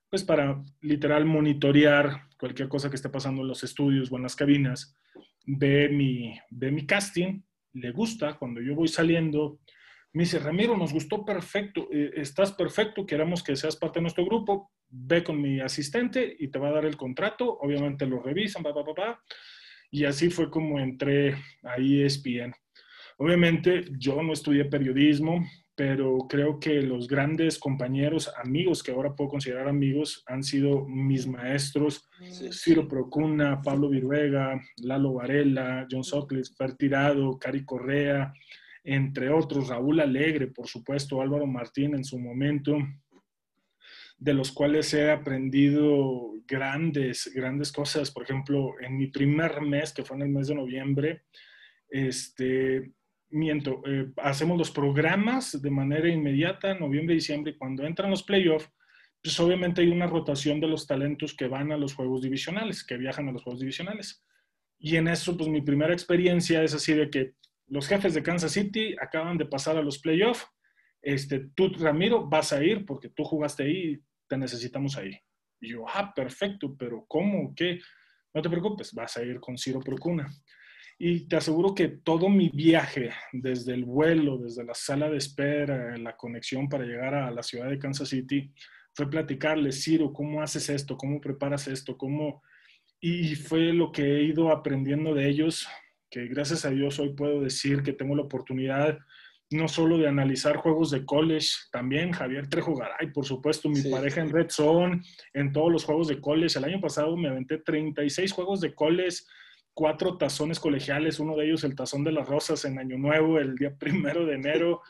[0.08, 4.36] pues para literal monitorear cualquier cosa que esté pasando en los estudios o en las
[4.36, 4.96] cabinas.
[5.44, 7.42] Ve mi, ve mi casting,
[7.74, 9.60] le gusta, cuando yo voy saliendo,
[10.12, 14.24] me dice, Ramiro, nos gustó perfecto, eh, estás perfecto, queremos que seas parte de nuestro
[14.24, 18.62] grupo, ve con mi asistente y te va a dar el contrato, obviamente lo revisan,
[18.62, 19.22] pa, pa, pa, pa.
[19.90, 22.52] Y así fue como entré a ESPN.
[23.18, 25.44] Obviamente yo no estudié periodismo,
[25.74, 31.26] pero creo que los grandes compañeros, amigos que ahora puedo considerar amigos, han sido mis
[31.26, 32.08] maestros,
[32.50, 38.32] Ciro Procuna, Pablo Viruega, Lalo Varela, John Socles, Fer Tirado, Cari Correa,
[38.90, 42.78] entre otros, Raúl Alegre, por supuesto, Álvaro Martín en su momento,
[44.16, 48.10] de los cuales he aprendido grandes, grandes cosas.
[48.10, 51.24] Por ejemplo, en mi primer mes, que fue en el mes de noviembre,
[51.90, 52.92] este,
[53.28, 58.70] miento, eh, hacemos los programas de manera inmediata, noviembre, diciembre, y cuando entran los playoffs,
[59.22, 62.96] pues obviamente hay una rotación de los talentos que van a los juegos divisionales, que
[62.96, 64.24] viajan a los juegos divisionales.
[64.78, 67.34] Y en eso, pues mi primera experiencia es así de que
[67.68, 70.46] los jefes de Kansas City acaban de pasar a los playoffs.
[71.02, 75.18] Este, tú, Ramiro, vas a ir porque tú jugaste ahí y te necesitamos ahí.
[75.60, 77.54] Y yo, ah, perfecto, pero ¿cómo?
[77.54, 77.80] ¿Qué?
[78.34, 80.28] No te preocupes, vas a ir con Ciro Procuna.
[80.98, 85.96] Y te aseguro que todo mi viaje, desde el vuelo, desde la sala de espera,
[85.96, 88.52] la conexión para llegar a la ciudad de Kansas City,
[88.94, 90.96] fue platicarle, Ciro, ¿cómo haces esto?
[90.96, 91.96] ¿Cómo preparas esto?
[91.96, 92.42] ¿Cómo?
[93.00, 95.68] Y fue lo que he ido aprendiendo de ellos
[96.10, 98.98] que gracias a Dios hoy puedo decir que tengo la oportunidad
[99.50, 104.20] no solo de analizar juegos de college, también Javier Trejo Garay, por supuesto, mi pareja
[104.20, 105.00] en Red Zone,
[105.32, 106.58] en todos los juegos de college.
[106.58, 109.22] El año pasado me aventé 36 juegos de college,
[109.72, 113.54] cuatro tazones colegiales, uno de ellos el tazón de las rosas en Año Nuevo, el
[113.54, 114.82] día primero de enero.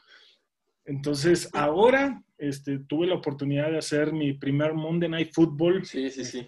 [0.85, 5.85] Entonces, ahora este, tuve la oportunidad de hacer mi primer Monday Night Football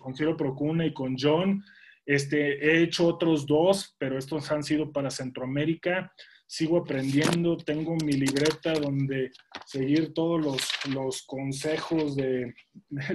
[0.00, 1.62] con Ciro Procuna y con John.
[2.06, 6.12] Este, he hecho otros dos, pero estos han sido para Centroamérica.
[6.46, 9.30] Sigo aprendiendo, tengo mi libreta donde
[9.66, 10.44] seguir todos
[10.86, 12.54] los, consejos de,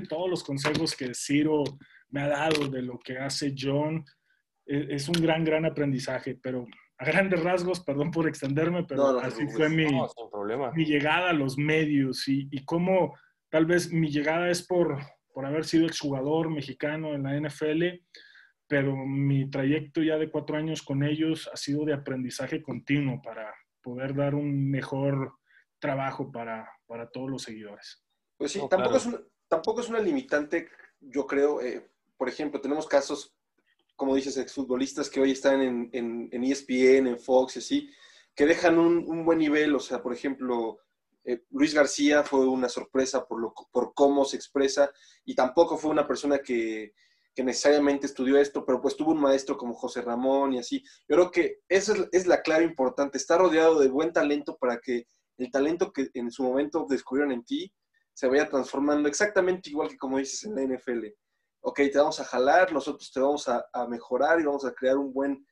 [0.10, 1.64] todos los consejos que Ciro
[2.10, 4.06] me ha dado de lo que hace John.
[4.66, 6.66] E, es un gran, gran aprendizaje, pero
[6.98, 9.88] a grandes rasgos, perdón por extenderme, pero así fue mi,
[10.74, 13.14] mi, llegada a los medios y, y cómo
[13.50, 14.98] tal vez mi llegada es por,
[15.34, 17.84] por haber sido exjugador mexicano en la NFL
[18.68, 23.54] pero mi trayecto ya de cuatro años con ellos ha sido de aprendizaje continuo para
[23.82, 25.34] poder dar un mejor
[25.80, 28.04] trabajo para, para todos los seguidores.
[28.38, 31.62] Pues sí, tampoco, es una, tampoco es una limitante, yo creo.
[31.62, 33.36] Eh, por ejemplo, tenemos casos,
[33.96, 37.92] como dices, exfutbolistas que hoy están en, en, en ESPN, en Fox y así,
[38.34, 39.76] que dejan un, un buen nivel.
[39.76, 40.80] O sea, por ejemplo,
[41.24, 44.92] eh, Luis García fue una sorpresa por, lo, por cómo se expresa
[45.24, 46.94] y tampoco fue una persona que,
[47.36, 50.82] que necesariamente estudió esto, pero pues tuvo un maestro como José Ramón y así.
[51.08, 55.06] Yo creo que esa es, la clave importante, estar rodeado de buen talento para que
[55.38, 57.72] el talento que en su momento descubrieron en ti
[58.14, 61.08] se vaya transformando exactamente igual que como dices en la NFL.
[61.60, 65.12] Ok, te vamos a jalar, nosotros te vamos a, mejorar y vamos a crear un
[65.12, 65.46] buen,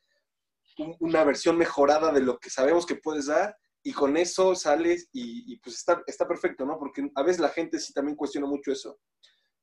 [1.02, 5.58] una versión mejorada de lo que sabemos que puedes dar y con eso sales y,
[5.58, 6.80] pues está perfecto, ¿no?
[6.80, 8.98] Porque a veces la gente sí también cuestiona mucho eso.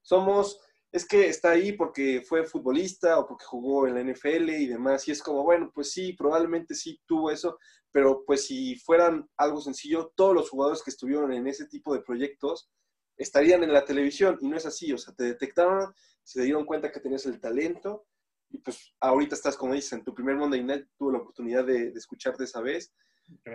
[0.03, 0.61] Somos
[0.93, 5.07] es que está ahí porque fue futbolista o porque jugó en la NFL y demás.
[5.07, 7.59] Y es como, bueno, pues sí, probablemente sí tuvo eso,
[7.93, 12.03] pero pues si fueran algo sencillo, todos los jugadores que estuvieron en ese tipo de
[12.03, 12.71] proyectos
[13.17, 14.93] estarían en la televisión y no es así.
[14.93, 15.93] O sea, te detectaron,
[16.25, 18.07] se dieron cuenta que tenías el talento
[18.49, 21.89] y pues ahorita estás, como dices, en tu primer Monday Night, tuve la oportunidad de,
[21.91, 22.93] escucharte esa vez.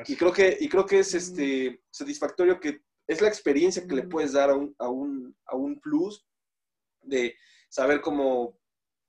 [0.08, 4.04] Y creo, que, y creo que es este, satisfactorio que es la experiencia que le
[4.04, 6.26] puedes dar a un, a un, a un plus
[7.06, 7.36] de
[7.70, 8.60] saber cómo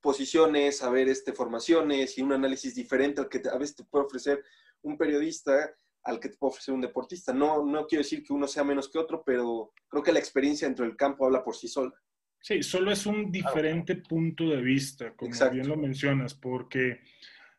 [0.00, 4.42] posiciones, saber este, formaciones y un análisis diferente al que a veces te puede ofrecer
[4.82, 5.74] un periodista
[6.04, 7.32] al que te puede ofrecer un deportista.
[7.32, 10.68] No, no quiero decir que uno sea menos que otro, pero creo que la experiencia
[10.68, 11.92] dentro del campo habla por sí sola.
[12.40, 17.00] Sí, solo es un diferente punto de vista, como bien lo mencionas, porque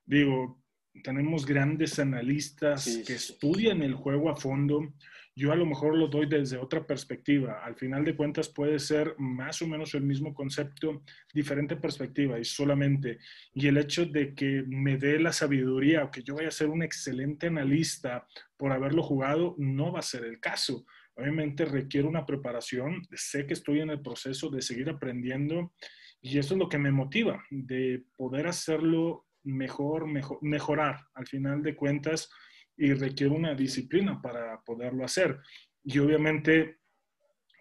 [0.06, 0.64] digo,
[1.04, 4.94] tenemos grandes analistas que estudian el juego a fondo
[5.38, 7.64] yo a lo mejor lo doy desde otra perspectiva.
[7.64, 12.44] Al final de cuentas puede ser más o menos el mismo concepto, diferente perspectiva y
[12.44, 13.20] solamente.
[13.54, 16.70] Y el hecho de que me dé la sabiduría o que yo vaya a ser
[16.70, 18.26] un excelente analista
[18.58, 20.88] por haberlo jugado, no va a ser el caso.
[21.14, 25.72] Obviamente requiere una preparación, sé que estoy en el proceso de seguir aprendiendo
[26.20, 31.62] y eso es lo que me motiva, de poder hacerlo mejor, mejor, mejorar al final
[31.62, 32.28] de cuentas
[32.78, 35.40] y requiere una disciplina para poderlo hacer.
[35.84, 36.78] Y obviamente,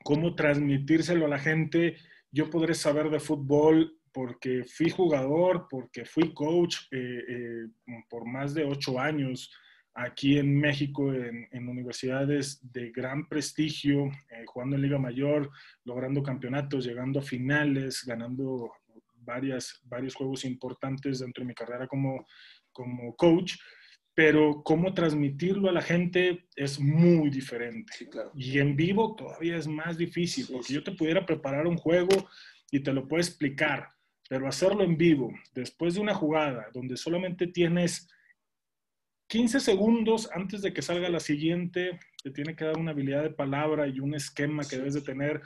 [0.06, 1.96] cómo transmitírselo a la gente.
[2.30, 7.66] Yo podré saber de fútbol porque fui jugador, porque fui coach eh, eh,
[8.08, 9.50] por más de ocho años
[9.94, 15.50] aquí en México en, universidades de gran prestigio, eh, jugando en Liga Mayor,
[15.84, 18.70] logrando campeonatos, llegando a finales, ganando
[19.16, 22.26] varias, varios juegos importantes dentro de mi carrera como,
[22.72, 23.54] como coach,
[24.16, 27.92] pero cómo transmitirlo a la gente es muy diferente.
[28.34, 32.26] Y en vivo todavía es más difícil, porque yo te pudiera preparar un juego
[32.70, 33.90] y te lo puedo explicar,
[34.26, 38.08] pero hacerlo en vivo, después de una jugada donde solamente tienes
[39.28, 43.30] 15 segundos antes de que salga la siguiente, te tiene que dar una habilidad de
[43.30, 45.42] palabra y un esquema que debes de tener.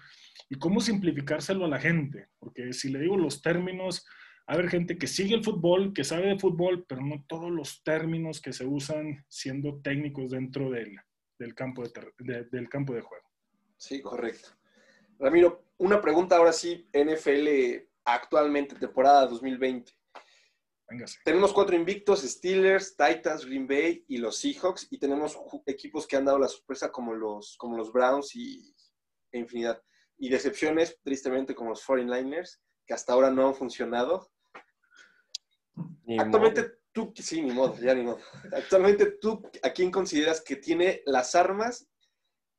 [0.48, 4.06] Y cómo simplificárselo a la gente, porque si le digo los términos,
[4.50, 7.84] a ver gente que sigue el fútbol, que sabe de fútbol, pero no todos los
[7.84, 10.96] términos que se usan siendo técnicos dentro del,
[11.38, 11.84] del campo,
[12.18, 13.30] de, del campo de juego.
[13.76, 14.48] Sí, correcto.
[15.20, 19.92] Ramiro, una pregunta ahora sí, NFL actualmente, temporada 2020.
[21.24, 26.24] Tenemos cuatro invictos, Steelers, Titans, Green Bay y los Seahawks, y tenemos equipos que han
[26.24, 28.74] dado la sorpresa como los, como los Browns y
[29.30, 29.80] e infinidad.
[30.18, 34.28] Y decepciones, tristemente, como los 49ers, que hasta ahora no han funcionado.
[36.18, 38.18] Actualmente tú, sí, ni modo, ya ni modo.
[38.52, 41.88] Actualmente tú, ¿a quién consideras que tiene las armas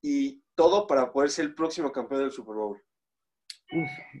[0.02, 2.82] y todo para poder ser el próximo campeón del Super Bowl?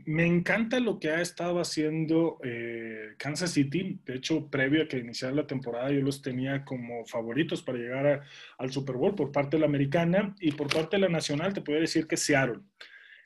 [0.06, 4.00] me encanta lo que ha estado haciendo eh, Kansas City.
[4.04, 8.22] De hecho, previo a que iniciara la temporada, yo los tenía como favoritos para llegar
[8.58, 11.60] al Super Bowl por parte de la americana y por parte de la nacional, te
[11.60, 12.60] puedo decir que Seattle.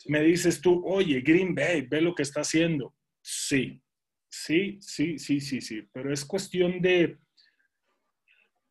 [0.06, 2.94] Me dices tú, oye, Green Bay, ve lo que está haciendo.
[3.22, 3.80] Sí,
[4.28, 5.88] sí, sí, sí, sí, sí.
[5.92, 7.18] Pero es cuestión de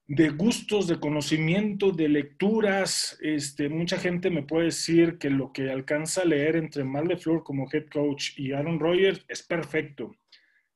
[0.08, 3.18] de gustos, de conocimiento, de lecturas.
[3.22, 7.18] Este, mucha gente me puede decir que lo que alcanza a leer entre Mal de
[7.18, 10.16] Flor como head coach y Aaron Rodgers es perfecto.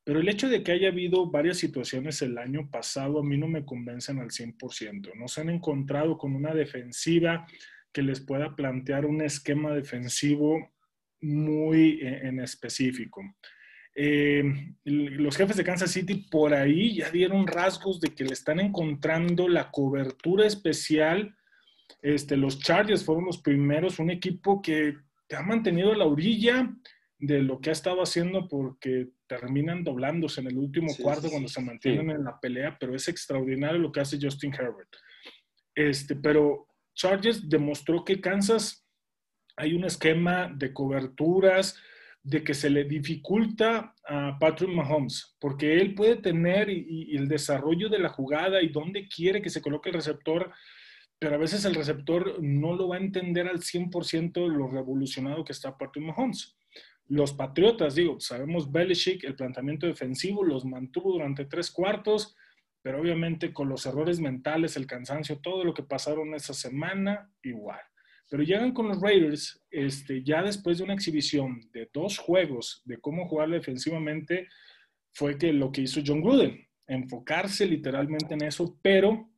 [0.04, 3.48] Pero el hecho de que haya habido varias situaciones el año pasado a mí no
[3.48, 5.14] me convencen al 100%.
[5.16, 7.46] No se han encontrado con una defensiva
[7.92, 10.72] que les pueda plantear un esquema defensivo
[11.22, 13.22] muy eh, en específico.
[14.02, 14.44] Eh,
[14.86, 19.50] los jefes de Kansas City por ahí ya dieron rasgos de que le están encontrando
[19.50, 21.36] la cobertura especial.
[22.02, 24.96] Este, los Chargers fueron los primeros, un equipo que
[25.28, 26.74] te ha mantenido a la orilla
[27.18, 31.62] de lo que ha estado haciendo porque terminan doblándose en el último cuarto cuando se
[31.62, 34.96] mantienen en la pelea, pero es extraordinario lo que hace Justin Herbert.
[35.76, 38.88] Este, pero Chargers demostró que Kansas
[39.58, 41.76] hay un esquema de coberturas,
[42.30, 48.00] de que se le dificulta a Patrick Mahomes, porque él puede tener el desarrollo de
[48.00, 50.52] la jugada y dónde quiere que se coloque el receptor,
[51.18, 55.54] pero a veces el receptor no lo va a entender al 100% lo revolucionado que
[55.54, 56.56] está Patrick Mahomes.
[57.08, 62.36] Los Patriotas, digo, sabemos Belichick, el planteamiento defensivo los mantuvo durante tres cuartos,
[62.84, 67.82] pero obviamente con los errores mentales, el cansancio, todo lo que pasaron esa semana, igual.
[68.30, 73.00] Pero llegan con los Raiders, este, ya después de una exhibición de dos juegos de
[73.00, 74.48] cómo jugar defensivamente,
[75.12, 79.30] fue que lo que hizo John Gruden, enfocarse literalmente en eso, pero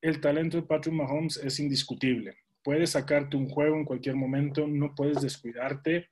[0.00, 2.34] el talento de Patrick Mahomes es indiscutible.
[2.62, 6.10] Puedes sacarte un juego en cualquier momento, no puedes descuidarte.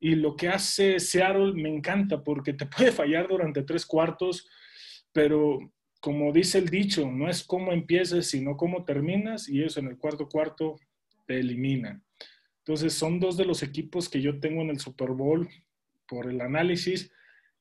[0.00, 4.48] Y lo que hace Seattle me encanta porque te puede fallar durante tres cuartos,
[5.12, 5.58] pero
[6.00, 9.96] como dice el dicho, no es cómo empieces, sino cómo terminas, y eso en el
[9.96, 10.76] cuarto cuarto
[11.26, 12.04] te eliminan.
[12.58, 15.48] Entonces, son dos de los equipos que yo tengo en el Super Bowl
[16.06, 17.12] por el análisis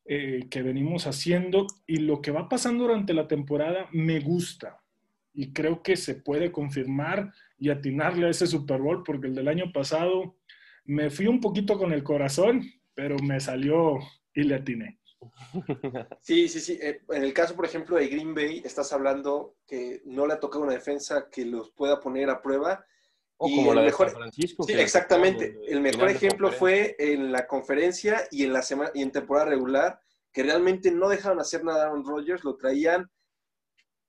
[0.06, 4.84] eh, que venimos haciendo y lo que va pasando durante la temporada me gusta
[5.34, 9.48] y creo que se puede confirmar y atinarle a ese Super Bowl porque el del
[9.48, 10.38] año pasado
[10.86, 13.98] me fui un poquito con el corazón, pero me salió
[14.34, 15.00] y le atiné.
[16.22, 16.78] Sí, sí, sí.
[16.82, 20.40] Eh, en el caso, por ejemplo, de Green Bay, estás hablando que no le ha
[20.40, 22.86] tocado una defensa que los pueda poner a prueba
[23.38, 24.64] como la de San Francisco.
[24.64, 25.58] Sí, exactamente.
[25.68, 30.00] el mejor ejemplo fue en la conferencia y en la semana y en temporada regular,
[30.32, 33.10] que realmente no dejaron hacer nada a Aaron Rodgers, lo traían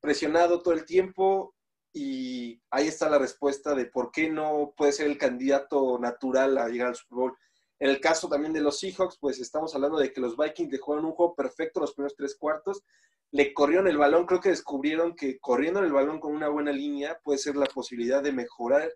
[0.00, 1.54] presionado todo el tiempo
[1.92, 6.68] y ahí está la respuesta de por qué no puede ser el candidato natural a
[6.68, 7.36] llegar al Super Bowl.
[7.78, 10.78] En el caso también de los Seahawks, pues estamos hablando de que los Vikings le
[10.78, 12.82] jugaron un juego perfecto los primeros tres cuartos,
[13.30, 17.18] le corrieron el balón, creo que descubrieron que corriendo el balón con una buena línea
[17.22, 18.92] puede ser la posibilidad de mejorar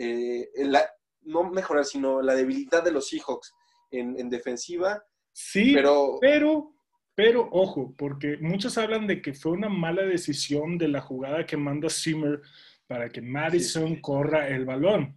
[0.00, 0.82] eh, la,
[1.22, 3.52] no mejorar, sino la debilidad de los Seahawks
[3.90, 5.02] en, en defensiva.
[5.32, 6.74] Sí, pero, pero
[7.14, 11.56] Pero ojo, porque muchos hablan de que fue una mala decisión de la jugada que
[11.56, 12.40] manda Zimmer
[12.86, 15.14] para que Madison corra el balón.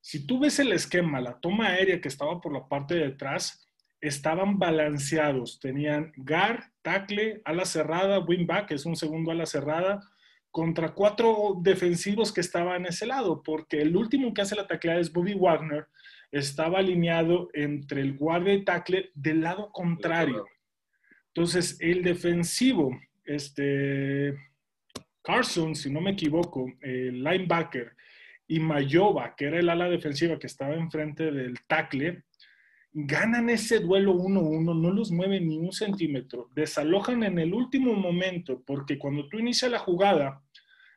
[0.00, 3.66] Si tú ves el esquema, la toma aérea que estaba por la parte de atrás,
[4.00, 5.60] estaban balanceados.
[5.60, 10.00] Tenían guard, tackle, ala cerrada, wingback, es un segundo ala cerrada,
[10.54, 15.00] contra cuatro defensivos que estaban en ese lado, porque el último que hace la tacleada
[15.00, 15.88] es Bobby Wagner,
[16.30, 20.46] estaba alineado entre el guardia y tackle del lado contrario.
[21.34, 24.32] Entonces, el defensivo, este,
[25.24, 27.90] Carson, si no me equivoco, el linebacker,
[28.46, 32.22] y Mayoba, que era el ala defensiva que estaba enfrente del tackle,
[32.92, 38.62] ganan ese duelo 1-1, no los mueven ni un centímetro, desalojan en el último momento,
[38.64, 40.43] porque cuando tú inicias la jugada,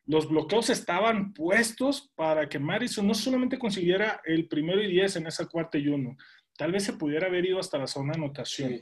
[0.07, 5.27] los bloqueos estaban puestos para que Madison no solamente consiguiera el primero y diez en
[5.27, 6.17] esa cuarta y uno,
[6.57, 8.79] tal vez se pudiera haber ido hasta la zona de anotación.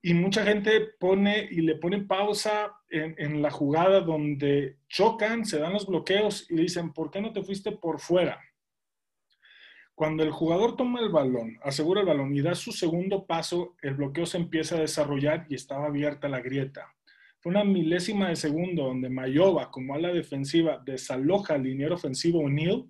[0.00, 5.60] Y mucha gente pone y le pone pausa en, en, la jugada donde chocan, se
[5.60, 8.40] dan los bloqueos y dicen, ¿por qué no te fuiste por fuera?
[9.94, 13.94] Cuando el jugador toma el balón, asegura el balón y da su segundo paso, el
[13.94, 16.92] bloqueo se empieza a desarrollar y estaba abierta la grieta.
[17.42, 22.86] Fue una milésima de segundo donde Mayoba, como ala defensiva, desaloja al liniero ofensivo O'Neill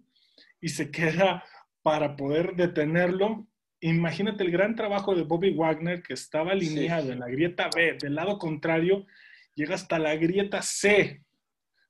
[0.61, 1.43] y se queda
[1.81, 3.47] para poder detenerlo.
[3.81, 8.15] Imagínate el gran trabajo de Bobby Wagner que estaba alineado en la grieta B del
[8.15, 9.07] lado contrario,
[9.55, 11.25] llega hasta la grieta C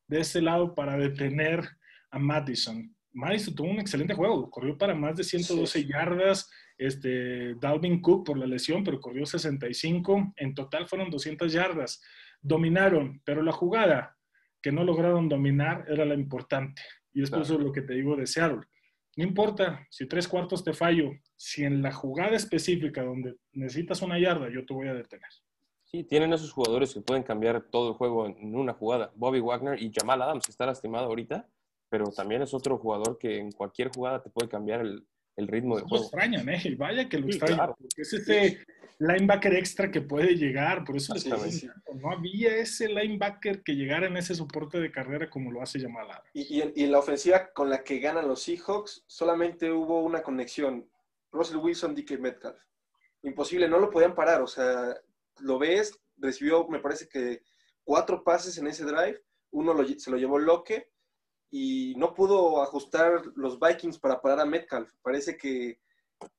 [0.06, 1.68] de ese lado para detener
[2.12, 2.94] a Madison.
[3.12, 6.48] Madison tuvo un excelente juego, corrió para más de 112 yardas,
[6.78, 12.00] este, Dalvin Cook por la lesión, pero corrió 65, en total fueron 200 yardas.
[12.42, 14.18] Dominaron, pero la jugada
[14.60, 16.82] que no lograron dominar era la importante.
[17.14, 18.60] Y es lo que te digo de Seattle.
[19.16, 24.18] No importa si tres cuartos te fallo, si en la jugada específica donde necesitas una
[24.18, 25.28] yarda, yo te voy a detener.
[25.84, 29.12] Sí, tienen esos jugadores que pueden cambiar todo el juego en una jugada.
[29.14, 31.46] Bobby Wagner y Jamal Adams, que está lastimado ahorita,
[31.90, 35.76] pero también es otro jugador que en cualquier jugada te puede cambiar el, el ritmo
[35.76, 36.04] del juego.
[36.04, 36.74] Lo extrañan, ¿eh?
[36.78, 38.64] Vaya que lo extrañan, porque es ese
[38.98, 41.14] linebacker extra que puede llegar, por eso
[41.94, 46.08] no había ese linebacker que llegara en ese soporte de carrera como lo hace Yamal
[46.32, 50.22] y, y, y, en la ofensiva con la que ganan los Seahawks, solamente hubo una
[50.22, 50.88] conexión,
[51.30, 52.58] Russell Wilson, DK Metcalf.
[53.22, 54.96] Imposible, no lo podían parar, o sea,
[55.40, 57.42] lo ves, recibió, me parece que
[57.84, 59.20] cuatro pases en ese drive,
[59.50, 60.92] uno se lo llevó Locke,
[61.52, 64.88] y no pudo ajustar los Vikings para parar a Metcalf.
[65.02, 65.78] Parece que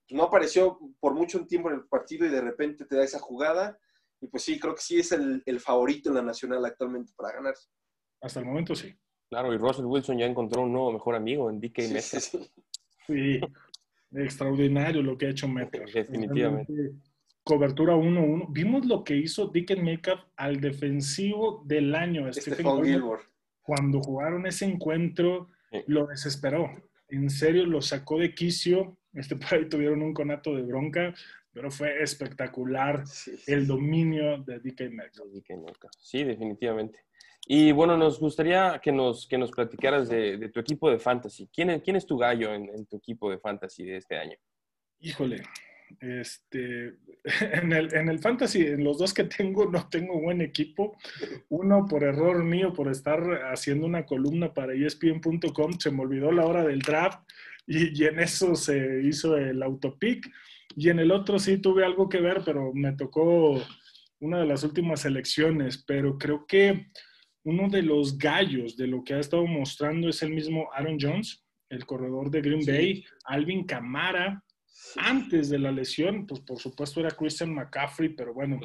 [0.10, 3.78] no apareció por mucho tiempo en el partido y de repente te da esa jugada.
[4.22, 7.56] Y pues sí, creo que sí es el, favorito en la nacional actualmente para ganar.
[8.22, 8.96] Hasta el momento sí.
[9.30, 12.36] Claro, y Russell Wilson ya encontró un nuevo mejor amigo en DK Metcalf.
[13.06, 13.42] Sí,
[14.12, 15.92] extraordinario lo que ha hecho Metcalf.
[15.92, 16.94] Definitivamente.
[17.44, 18.48] Cobertura 1-1.
[18.50, 23.24] Vimos lo que hizo DK Metcalf al defensivo del año, Stephen Gilmore
[23.64, 25.50] cuando jugaron ese encuentro,
[25.88, 26.70] lo desesperó.
[27.08, 28.98] En serio, lo sacó de quicio.
[29.14, 31.14] Este por ahí tuvieron un conato de bronca,
[31.52, 33.04] pero fue espectacular
[33.48, 35.94] el dominio de DK Metcalf.
[36.00, 37.00] Sí, definitivamente.
[37.46, 41.50] Y bueno, nos gustaría que nos, que nos platicaras de, tu equipo de fantasy.
[41.54, 44.38] ¿Quién es, quién es tu gallo en, en, tu equipo de fantasy de este año?
[45.02, 45.44] Híjole,
[46.00, 46.96] este,
[47.54, 50.98] en, el, en el fantasy, en los dos que tengo, no tengo buen equipo.
[51.50, 56.46] Uno por error mío, por estar haciendo una columna para ESPN.com, se me olvidó la
[56.46, 57.20] hora del draft
[57.66, 60.30] y, en eso se hizo el autopic.
[60.76, 63.62] Y en el otro sí tuve algo que ver, pero me tocó
[64.20, 65.84] una de las últimas elecciones.
[65.86, 66.88] Pero creo que
[67.44, 71.44] uno de los gallos de lo que ha estado mostrando es el mismo Aaron Jones,
[71.70, 74.44] el corredor de Green Bay, Alvin Camara,
[74.96, 78.60] antes de la lesión, pues por supuesto era Christian McCaffrey, pero bueno,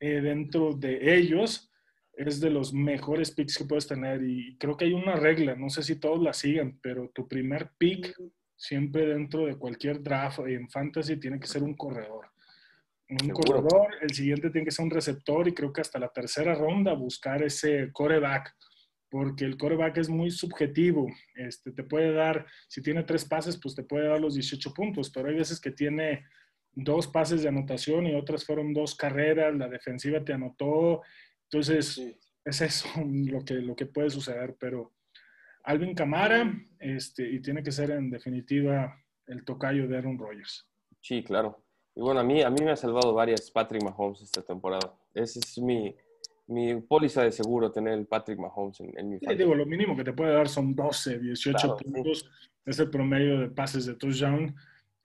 [0.00, 1.71] eh, dentro de ellos
[2.14, 5.70] es de los mejores picks que puedes tener y creo que hay una regla, no
[5.70, 8.14] sé si todos la siguen, pero tu primer pick
[8.56, 12.28] siempre dentro de cualquier draft en fantasy tiene que ser un corredor.
[13.08, 16.54] Un corredor, el siguiente tiene que ser un receptor y creo que hasta la tercera
[16.54, 18.54] ronda buscar ese coreback
[19.12, 21.06] porque el coreback es muy subjetivo.
[21.34, 25.10] Este, te puede dar, si tiene tres pases, pues te puede dar los 18 puntos,
[25.10, 26.24] pero hay veces que tiene
[26.72, 31.02] dos pases de anotación y otras fueron dos carreras, la defensiva te anotó.
[31.52, 32.00] Entonces,
[32.44, 34.92] es eso lo que, lo que puede suceder, pero
[35.64, 38.96] Alvin Camara, este, y tiene que ser en definitiva
[39.26, 40.66] el tocayo de Aaron Rodgers.
[41.00, 41.62] Sí, claro.
[41.94, 44.94] Y bueno, a mí, a mí me ha salvado varias Patrick Mahomes esta temporada.
[45.14, 45.94] Ese es mi,
[46.46, 50.04] mi póliza de seguro tener el Patrick Mahomes en, mi sí, digo, lo mínimo que
[50.04, 52.30] te puede dar son 12, 18 puntos.
[52.64, 54.54] Es el promedio de pases de touchdown.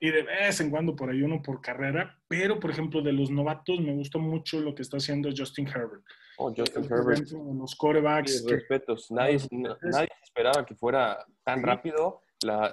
[0.00, 3.30] Y de vez en cuando por ahí uno por carrera, pero por ejemplo de los
[3.30, 6.04] novatos me gusta mucho lo que está haciendo Justin Herbert.
[6.38, 7.28] Oh, Justin Herbert.
[7.30, 8.44] Los corebacks.
[8.48, 9.10] respetos.
[9.10, 12.22] Nadie, nadie esperaba que fuera tan rápido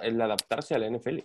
[0.02, 1.18] el adaptarse a la NFL.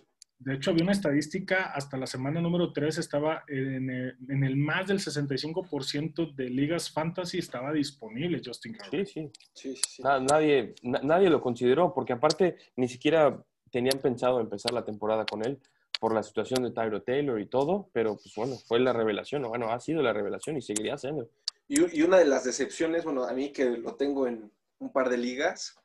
[0.44, 4.56] De hecho, había una estadística, hasta la semana número 3 estaba en el, en el
[4.56, 9.06] más del 65% de ligas fantasy estaba disponible Justin Herbert.
[9.06, 9.76] Sí, sí.
[9.76, 13.40] sí, nadie, nadie lo consideró, porque aparte ni siquiera
[13.70, 15.60] tenían pensado empezar la temporada con él
[16.02, 19.50] por la situación de Tyro Taylor y todo, pero pues bueno, fue la revelación, o
[19.50, 21.30] bueno, ha sido la revelación y seguiría siendo.
[21.68, 24.50] Y, y una de las decepciones, bueno, a mí que lo tengo en
[24.80, 25.76] un par de ligas,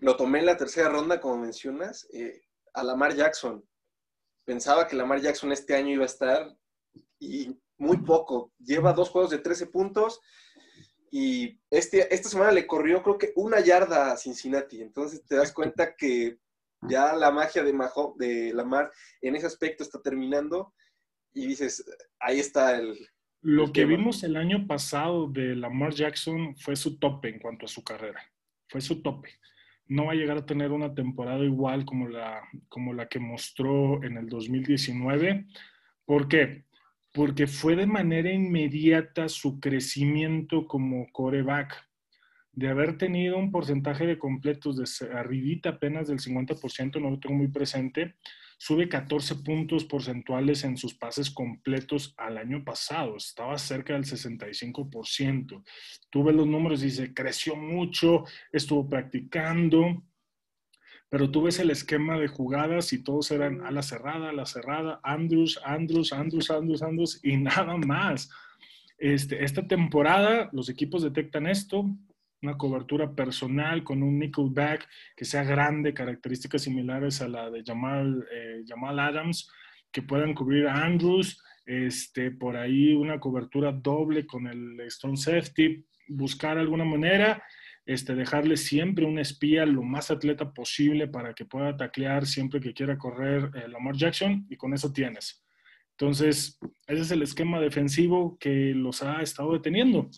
[0.00, 2.42] lo tomé en la tercera ronda, como mencionas, eh,
[2.74, 3.64] a Lamar Jackson
[4.44, 6.54] pensaba que Lamar Jackson este año iba a estar
[7.18, 8.52] y muy poco.
[8.58, 10.20] Lleva dos juegos de 13 puntos
[11.10, 14.82] y este, esta semana le corrió creo que una yarda a Cincinnati.
[14.82, 16.38] Entonces te das cuenta que
[16.82, 20.74] ya la magia de, Maho, de Lamar en ese aspecto está terminando
[21.32, 21.84] y dices,
[22.20, 22.96] ahí está el...
[23.42, 27.68] Lo que vimos el año pasado de Lamar Jackson fue su tope en cuanto a
[27.68, 28.20] su carrera.
[28.68, 29.38] Fue su tope
[29.88, 34.02] no va a llegar a tener una temporada igual como la, como la que mostró
[34.02, 35.46] en el 2019.
[36.04, 36.64] ¿Por qué?
[37.12, 41.85] Porque fue de manera inmediata su crecimiento como coreback.
[42.56, 47.36] De haber tenido un porcentaje de completos de arribita apenas del 50%, no lo tengo
[47.36, 48.16] muy presente,
[48.58, 55.62] sube 14 puntos porcentuales en sus pases completos al año pasado, estaba cerca del 65%.
[56.10, 60.02] Tuve los números y se creció mucho, estuvo practicando,
[61.08, 64.46] pero tú ves el esquema de jugadas y todos eran a la cerrada, a la
[64.46, 68.30] cerrada, Andrews, Andrews, Andrews, Andrews, Andrews y nada más.
[68.98, 71.84] Este, esta temporada los equipos detectan esto,
[72.42, 78.26] una cobertura personal con un nickelback que sea grande, características similares a la de Jamal,
[78.32, 79.50] eh, Jamal Adams,
[79.90, 85.84] que puedan cubrir a Andrews, este, por ahí una cobertura doble con el Stone Safety,
[86.08, 87.42] buscar alguna manera,
[87.84, 92.74] este, dejarle siempre un espía lo más atleta posible para que pueda taclear siempre que
[92.74, 95.44] quiera correr eh, Lamar Jackson y con eso tienes.
[95.92, 100.10] Entonces, ese es el esquema defensivo que los ha estado deteniendo.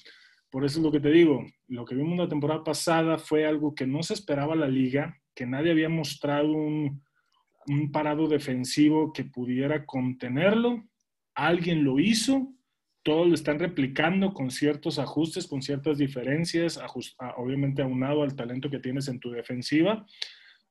[0.50, 3.74] Por eso es lo que te digo, lo que vimos la temporada pasada fue algo
[3.74, 7.02] que no se esperaba la liga, que nadie había mostrado un,
[7.92, 10.84] parado defensivo que pudiera contenerlo.
[11.34, 12.54] Alguien lo hizo,
[13.02, 16.80] todos lo están replicando con ciertos ajustes, con ciertas diferencias,
[17.36, 20.06] obviamente aunado al talento que tienes en tu defensiva.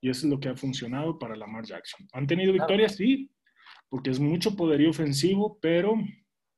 [0.02, 2.08] Y eso es lo que ha funcionado para Lamar Jackson.
[2.14, 2.96] ¿Han tenido victorias?
[2.96, 3.30] Sí,
[3.90, 5.96] porque es mucho poderío ofensivo, pero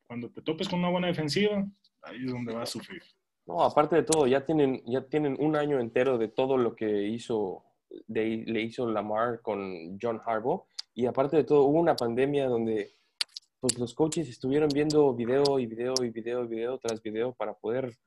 [0.07, 1.69] cuando te topes con una buena defensiva,
[2.09, 3.01] ahí es donde va a sufrir.
[3.45, 7.07] No, aparte de todo, ya tienen, ya tienen un año entero de todo lo que
[7.07, 7.63] hizo,
[8.07, 10.65] le hizo Lamar con John Harbaugh.
[10.93, 12.91] Y aparte de todo, hubo una pandemia donde
[13.59, 17.53] pues, los coaches estuvieron viendo video y video y video y video tras video para
[17.53, 17.97] poder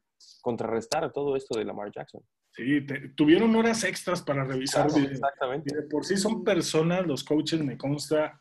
[0.40, 2.22] contrarrestar todo esto de Lamar Jackson.
[2.52, 2.86] Sí,
[3.16, 5.10] tuvieron horas extras para revisar video.
[5.10, 5.74] Exactamente.
[5.90, 8.38] por sí son personas, los coaches, me consta,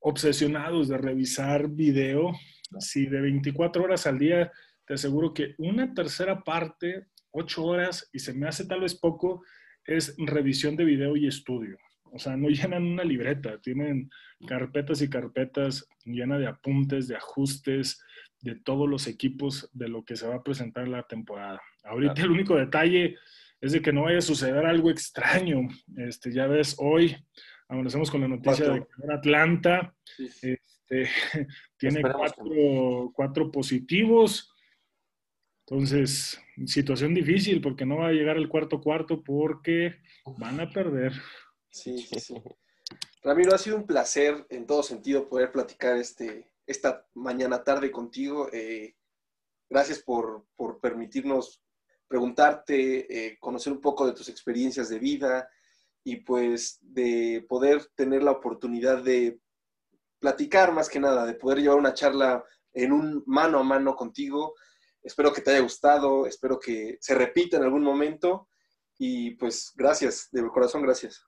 [0.00, 2.32] obsesionados de revisar video.
[2.78, 4.52] Si de 24 horas al día
[4.88, 9.44] te aseguro que una tercera parte, ocho horas, y se me hace tal vez poco,
[9.84, 11.78] es revisión de video y estudio.
[12.04, 14.10] O sea, no llenan una libreta, tienen
[14.46, 18.02] carpetas y carpetas llenas de apuntes, de ajustes,
[18.40, 21.60] de todos los equipos de lo que se va a presentar en la temporada.
[21.84, 23.16] Ahorita el único detalle
[23.60, 25.68] es de que no vaya a suceder algo extraño.
[25.96, 27.16] Este, ya ves, hoy
[27.68, 31.10] amanecemos con la noticia de que Atlanta este,
[31.76, 34.54] tiene cuatro, cuatro, positivos.
[35.70, 39.96] Entonces, situación difícil porque no va a llegar el cuarto cuarto porque
[40.38, 41.12] van a perder.
[41.68, 42.34] Sí, sí, sí.
[43.22, 48.48] Ramiro, ha sido un placer en todo sentido poder platicar este, esta mañana tarde contigo.
[48.50, 48.94] Eh,
[49.68, 50.46] gracias por,
[50.80, 51.62] permitirnos
[52.06, 55.50] preguntarte, eh, conocer un poco de tus experiencias de vida
[56.02, 59.38] y pues de poder tener la oportunidad de
[60.18, 62.42] platicar más que nada, de poder llevar una charla
[62.72, 64.54] en un mano a mano contigo
[65.02, 68.48] Espero que te haya gustado, espero que se repita en algún momento
[68.98, 71.24] y pues gracias, de corazón gracias.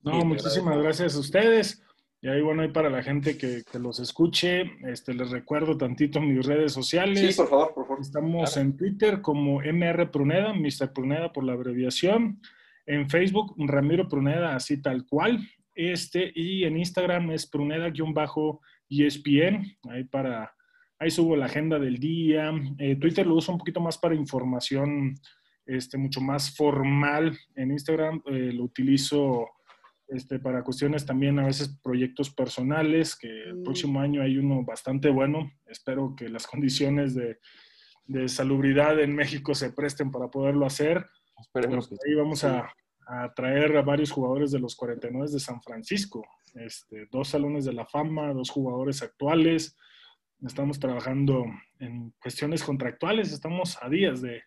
[0.00, 1.82] No, muchísimas gracias a ustedes.
[2.20, 6.46] Y ahí, bueno, ahí para la gente que, los escuche, este, les recuerdo tantito mis
[6.46, 7.18] redes sociales.
[7.18, 8.00] Sí, por favor, por favor.
[8.00, 10.92] Estamos en Twitter como MR Pruneda, Mr.
[10.92, 12.40] Pruneda por la abreviación.
[12.86, 15.40] En Facebook, Ramiro Pruneda, así tal cual.
[15.74, 20.54] Este, y en Instagram es Pruneda-ESPN, ahí para
[21.02, 22.52] Ahí subo la agenda del día.
[22.78, 25.16] Eh, Twitter lo uso un poquito más para información
[25.66, 27.36] este, mucho más formal.
[27.56, 29.48] En Instagram eh, lo utilizo
[30.06, 35.10] este, para cuestiones también a veces proyectos personales, que el próximo año hay uno bastante
[35.10, 35.50] bueno.
[35.66, 37.40] Espero que las condiciones de,
[38.06, 41.04] de salubridad en México se presten para poderlo hacer.
[41.40, 42.72] Esperemos que Ahí vamos a,
[43.08, 46.24] a, traer a varios jugadores de los 49 de San Francisco,
[46.54, 49.76] este, dos salones de la fama, dos jugadores actuales.
[50.44, 51.44] Estamos trabajando
[51.78, 54.42] en cuestiones contractuales, estamos a días de,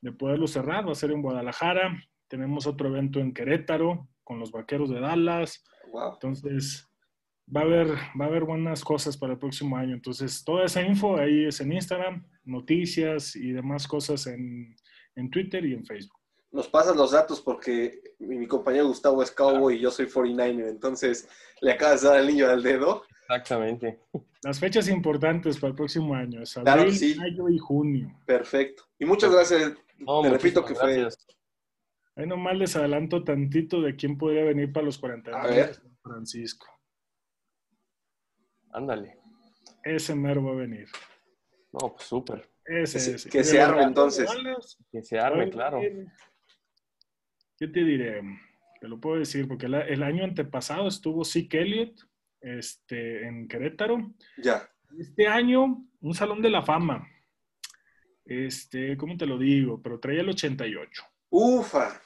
[0.00, 1.98] de poderlo cerrar, va a ser en Guadalajara.
[2.28, 5.64] Tenemos otro evento en Querétaro con los Vaqueros de Dallas.
[5.92, 6.14] Wow.
[6.14, 6.88] Entonces,
[7.54, 9.94] va a haber, va a haber buenas cosas para el próximo año.
[9.94, 14.76] Entonces, toda esa info ahí es en Instagram, noticias y demás cosas en,
[15.16, 16.19] en Twitter y en Facebook.
[16.52, 20.68] Nos pasas los datos porque mi, mi compañero Gustavo es Cowboy y yo soy 49er,
[20.68, 21.28] entonces
[21.60, 23.04] le acabas de dar el niño al dedo.
[23.22, 24.00] Exactamente.
[24.42, 27.14] Las fechas importantes para el próximo año es Claro abril, que sí.
[27.16, 28.18] mayo y junio.
[28.26, 28.82] Perfecto.
[28.98, 29.74] Y muchas gracias.
[29.98, 31.26] No, Te repito que fue gracias.
[32.16, 35.68] Ahí nomás les adelanto tantito de quién podría venir para los 49 A ver.
[35.68, 36.66] de San Francisco.
[38.72, 39.18] Ándale.
[39.84, 40.88] Ese mero va a venir.
[41.72, 42.48] No, pues súper.
[42.64, 43.30] Ese, Que se- ese.
[43.30, 44.30] que se de los arme, entonces.
[44.90, 45.80] Que se arme, claro.
[47.60, 48.22] ¿Qué te diré?
[48.80, 52.00] Te lo puedo decir, porque la- el año antepasado estuvo Zeke Elliott
[52.40, 54.14] este, en Querétaro.
[54.38, 54.66] Ya.
[54.98, 57.06] Este año, un salón de la fama.
[58.24, 59.82] Este, ¿cómo te lo digo?
[59.82, 61.02] Pero traía el 88.
[61.28, 62.00] Ufa.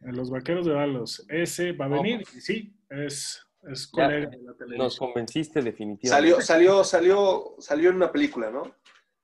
[0.00, 1.24] En los vaqueros de Dallas.
[1.28, 2.24] Ese va a venir.
[2.26, 3.40] sí, es,
[3.70, 4.90] es Ya, colega de la Nos televisión.
[5.06, 6.08] convenciste definitivamente.
[6.08, 8.74] Salió, salió, salió, salió en una película, ¿no?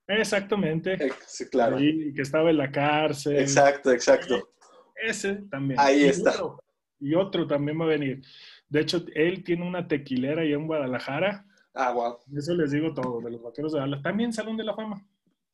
[0.06, 0.96] Exactamente.
[1.26, 1.76] Sí, claro.
[1.78, 3.36] Ahí, que estaba en la cárcel.
[3.38, 4.50] Exacto, exacto.
[4.96, 5.78] Ese también.
[5.80, 6.30] Ahí Y está.
[6.30, 6.62] otro,
[7.00, 8.22] y otro también va a venir.
[8.68, 11.46] De hecho, él tiene una tequilera allá en Guadalajara.
[11.74, 12.18] Ah, wow.
[12.36, 14.02] Eso les digo todo, de los vaqueros de Dallas.
[14.02, 15.04] También Salón de la Fama.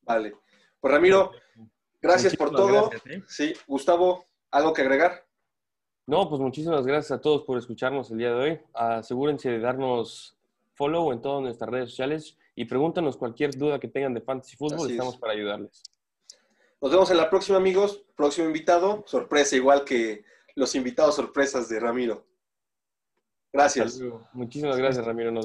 [0.02, 0.34] Vale.
[0.80, 1.32] Pues Ramiro,
[2.00, 2.88] gracias por todo.
[2.90, 3.22] gracias, ¿eh?
[3.26, 5.26] Sí, Gustavo, ¿algo que agregar?
[6.06, 8.60] No, pues muchísimas gracias a todos por escucharnos el día de hoy.
[8.74, 10.36] Asegúrense de darnos
[10.74, 14.76] follow en todas nuestras redes sociales y pregúntanos cualquier duda que tengan de fantasy fútbol.
[14.78, 14.92] Así es.
[14.92, 15.82] Estamos para ayudarles.
[16.80, 18.04] Nos vemos en la próxima, amigos.
[18.16, 19.04] Próximo invitado.
[19.06, 20.24] Sorpresa, igual que
[20.54, 22.26] los invitados sorpresas de Ramiro.
[23.52, 24.00] Gracias.
[24.32, 25.30] Muchísimas gracias, Ramiro.
[25.30, 25.38] Nos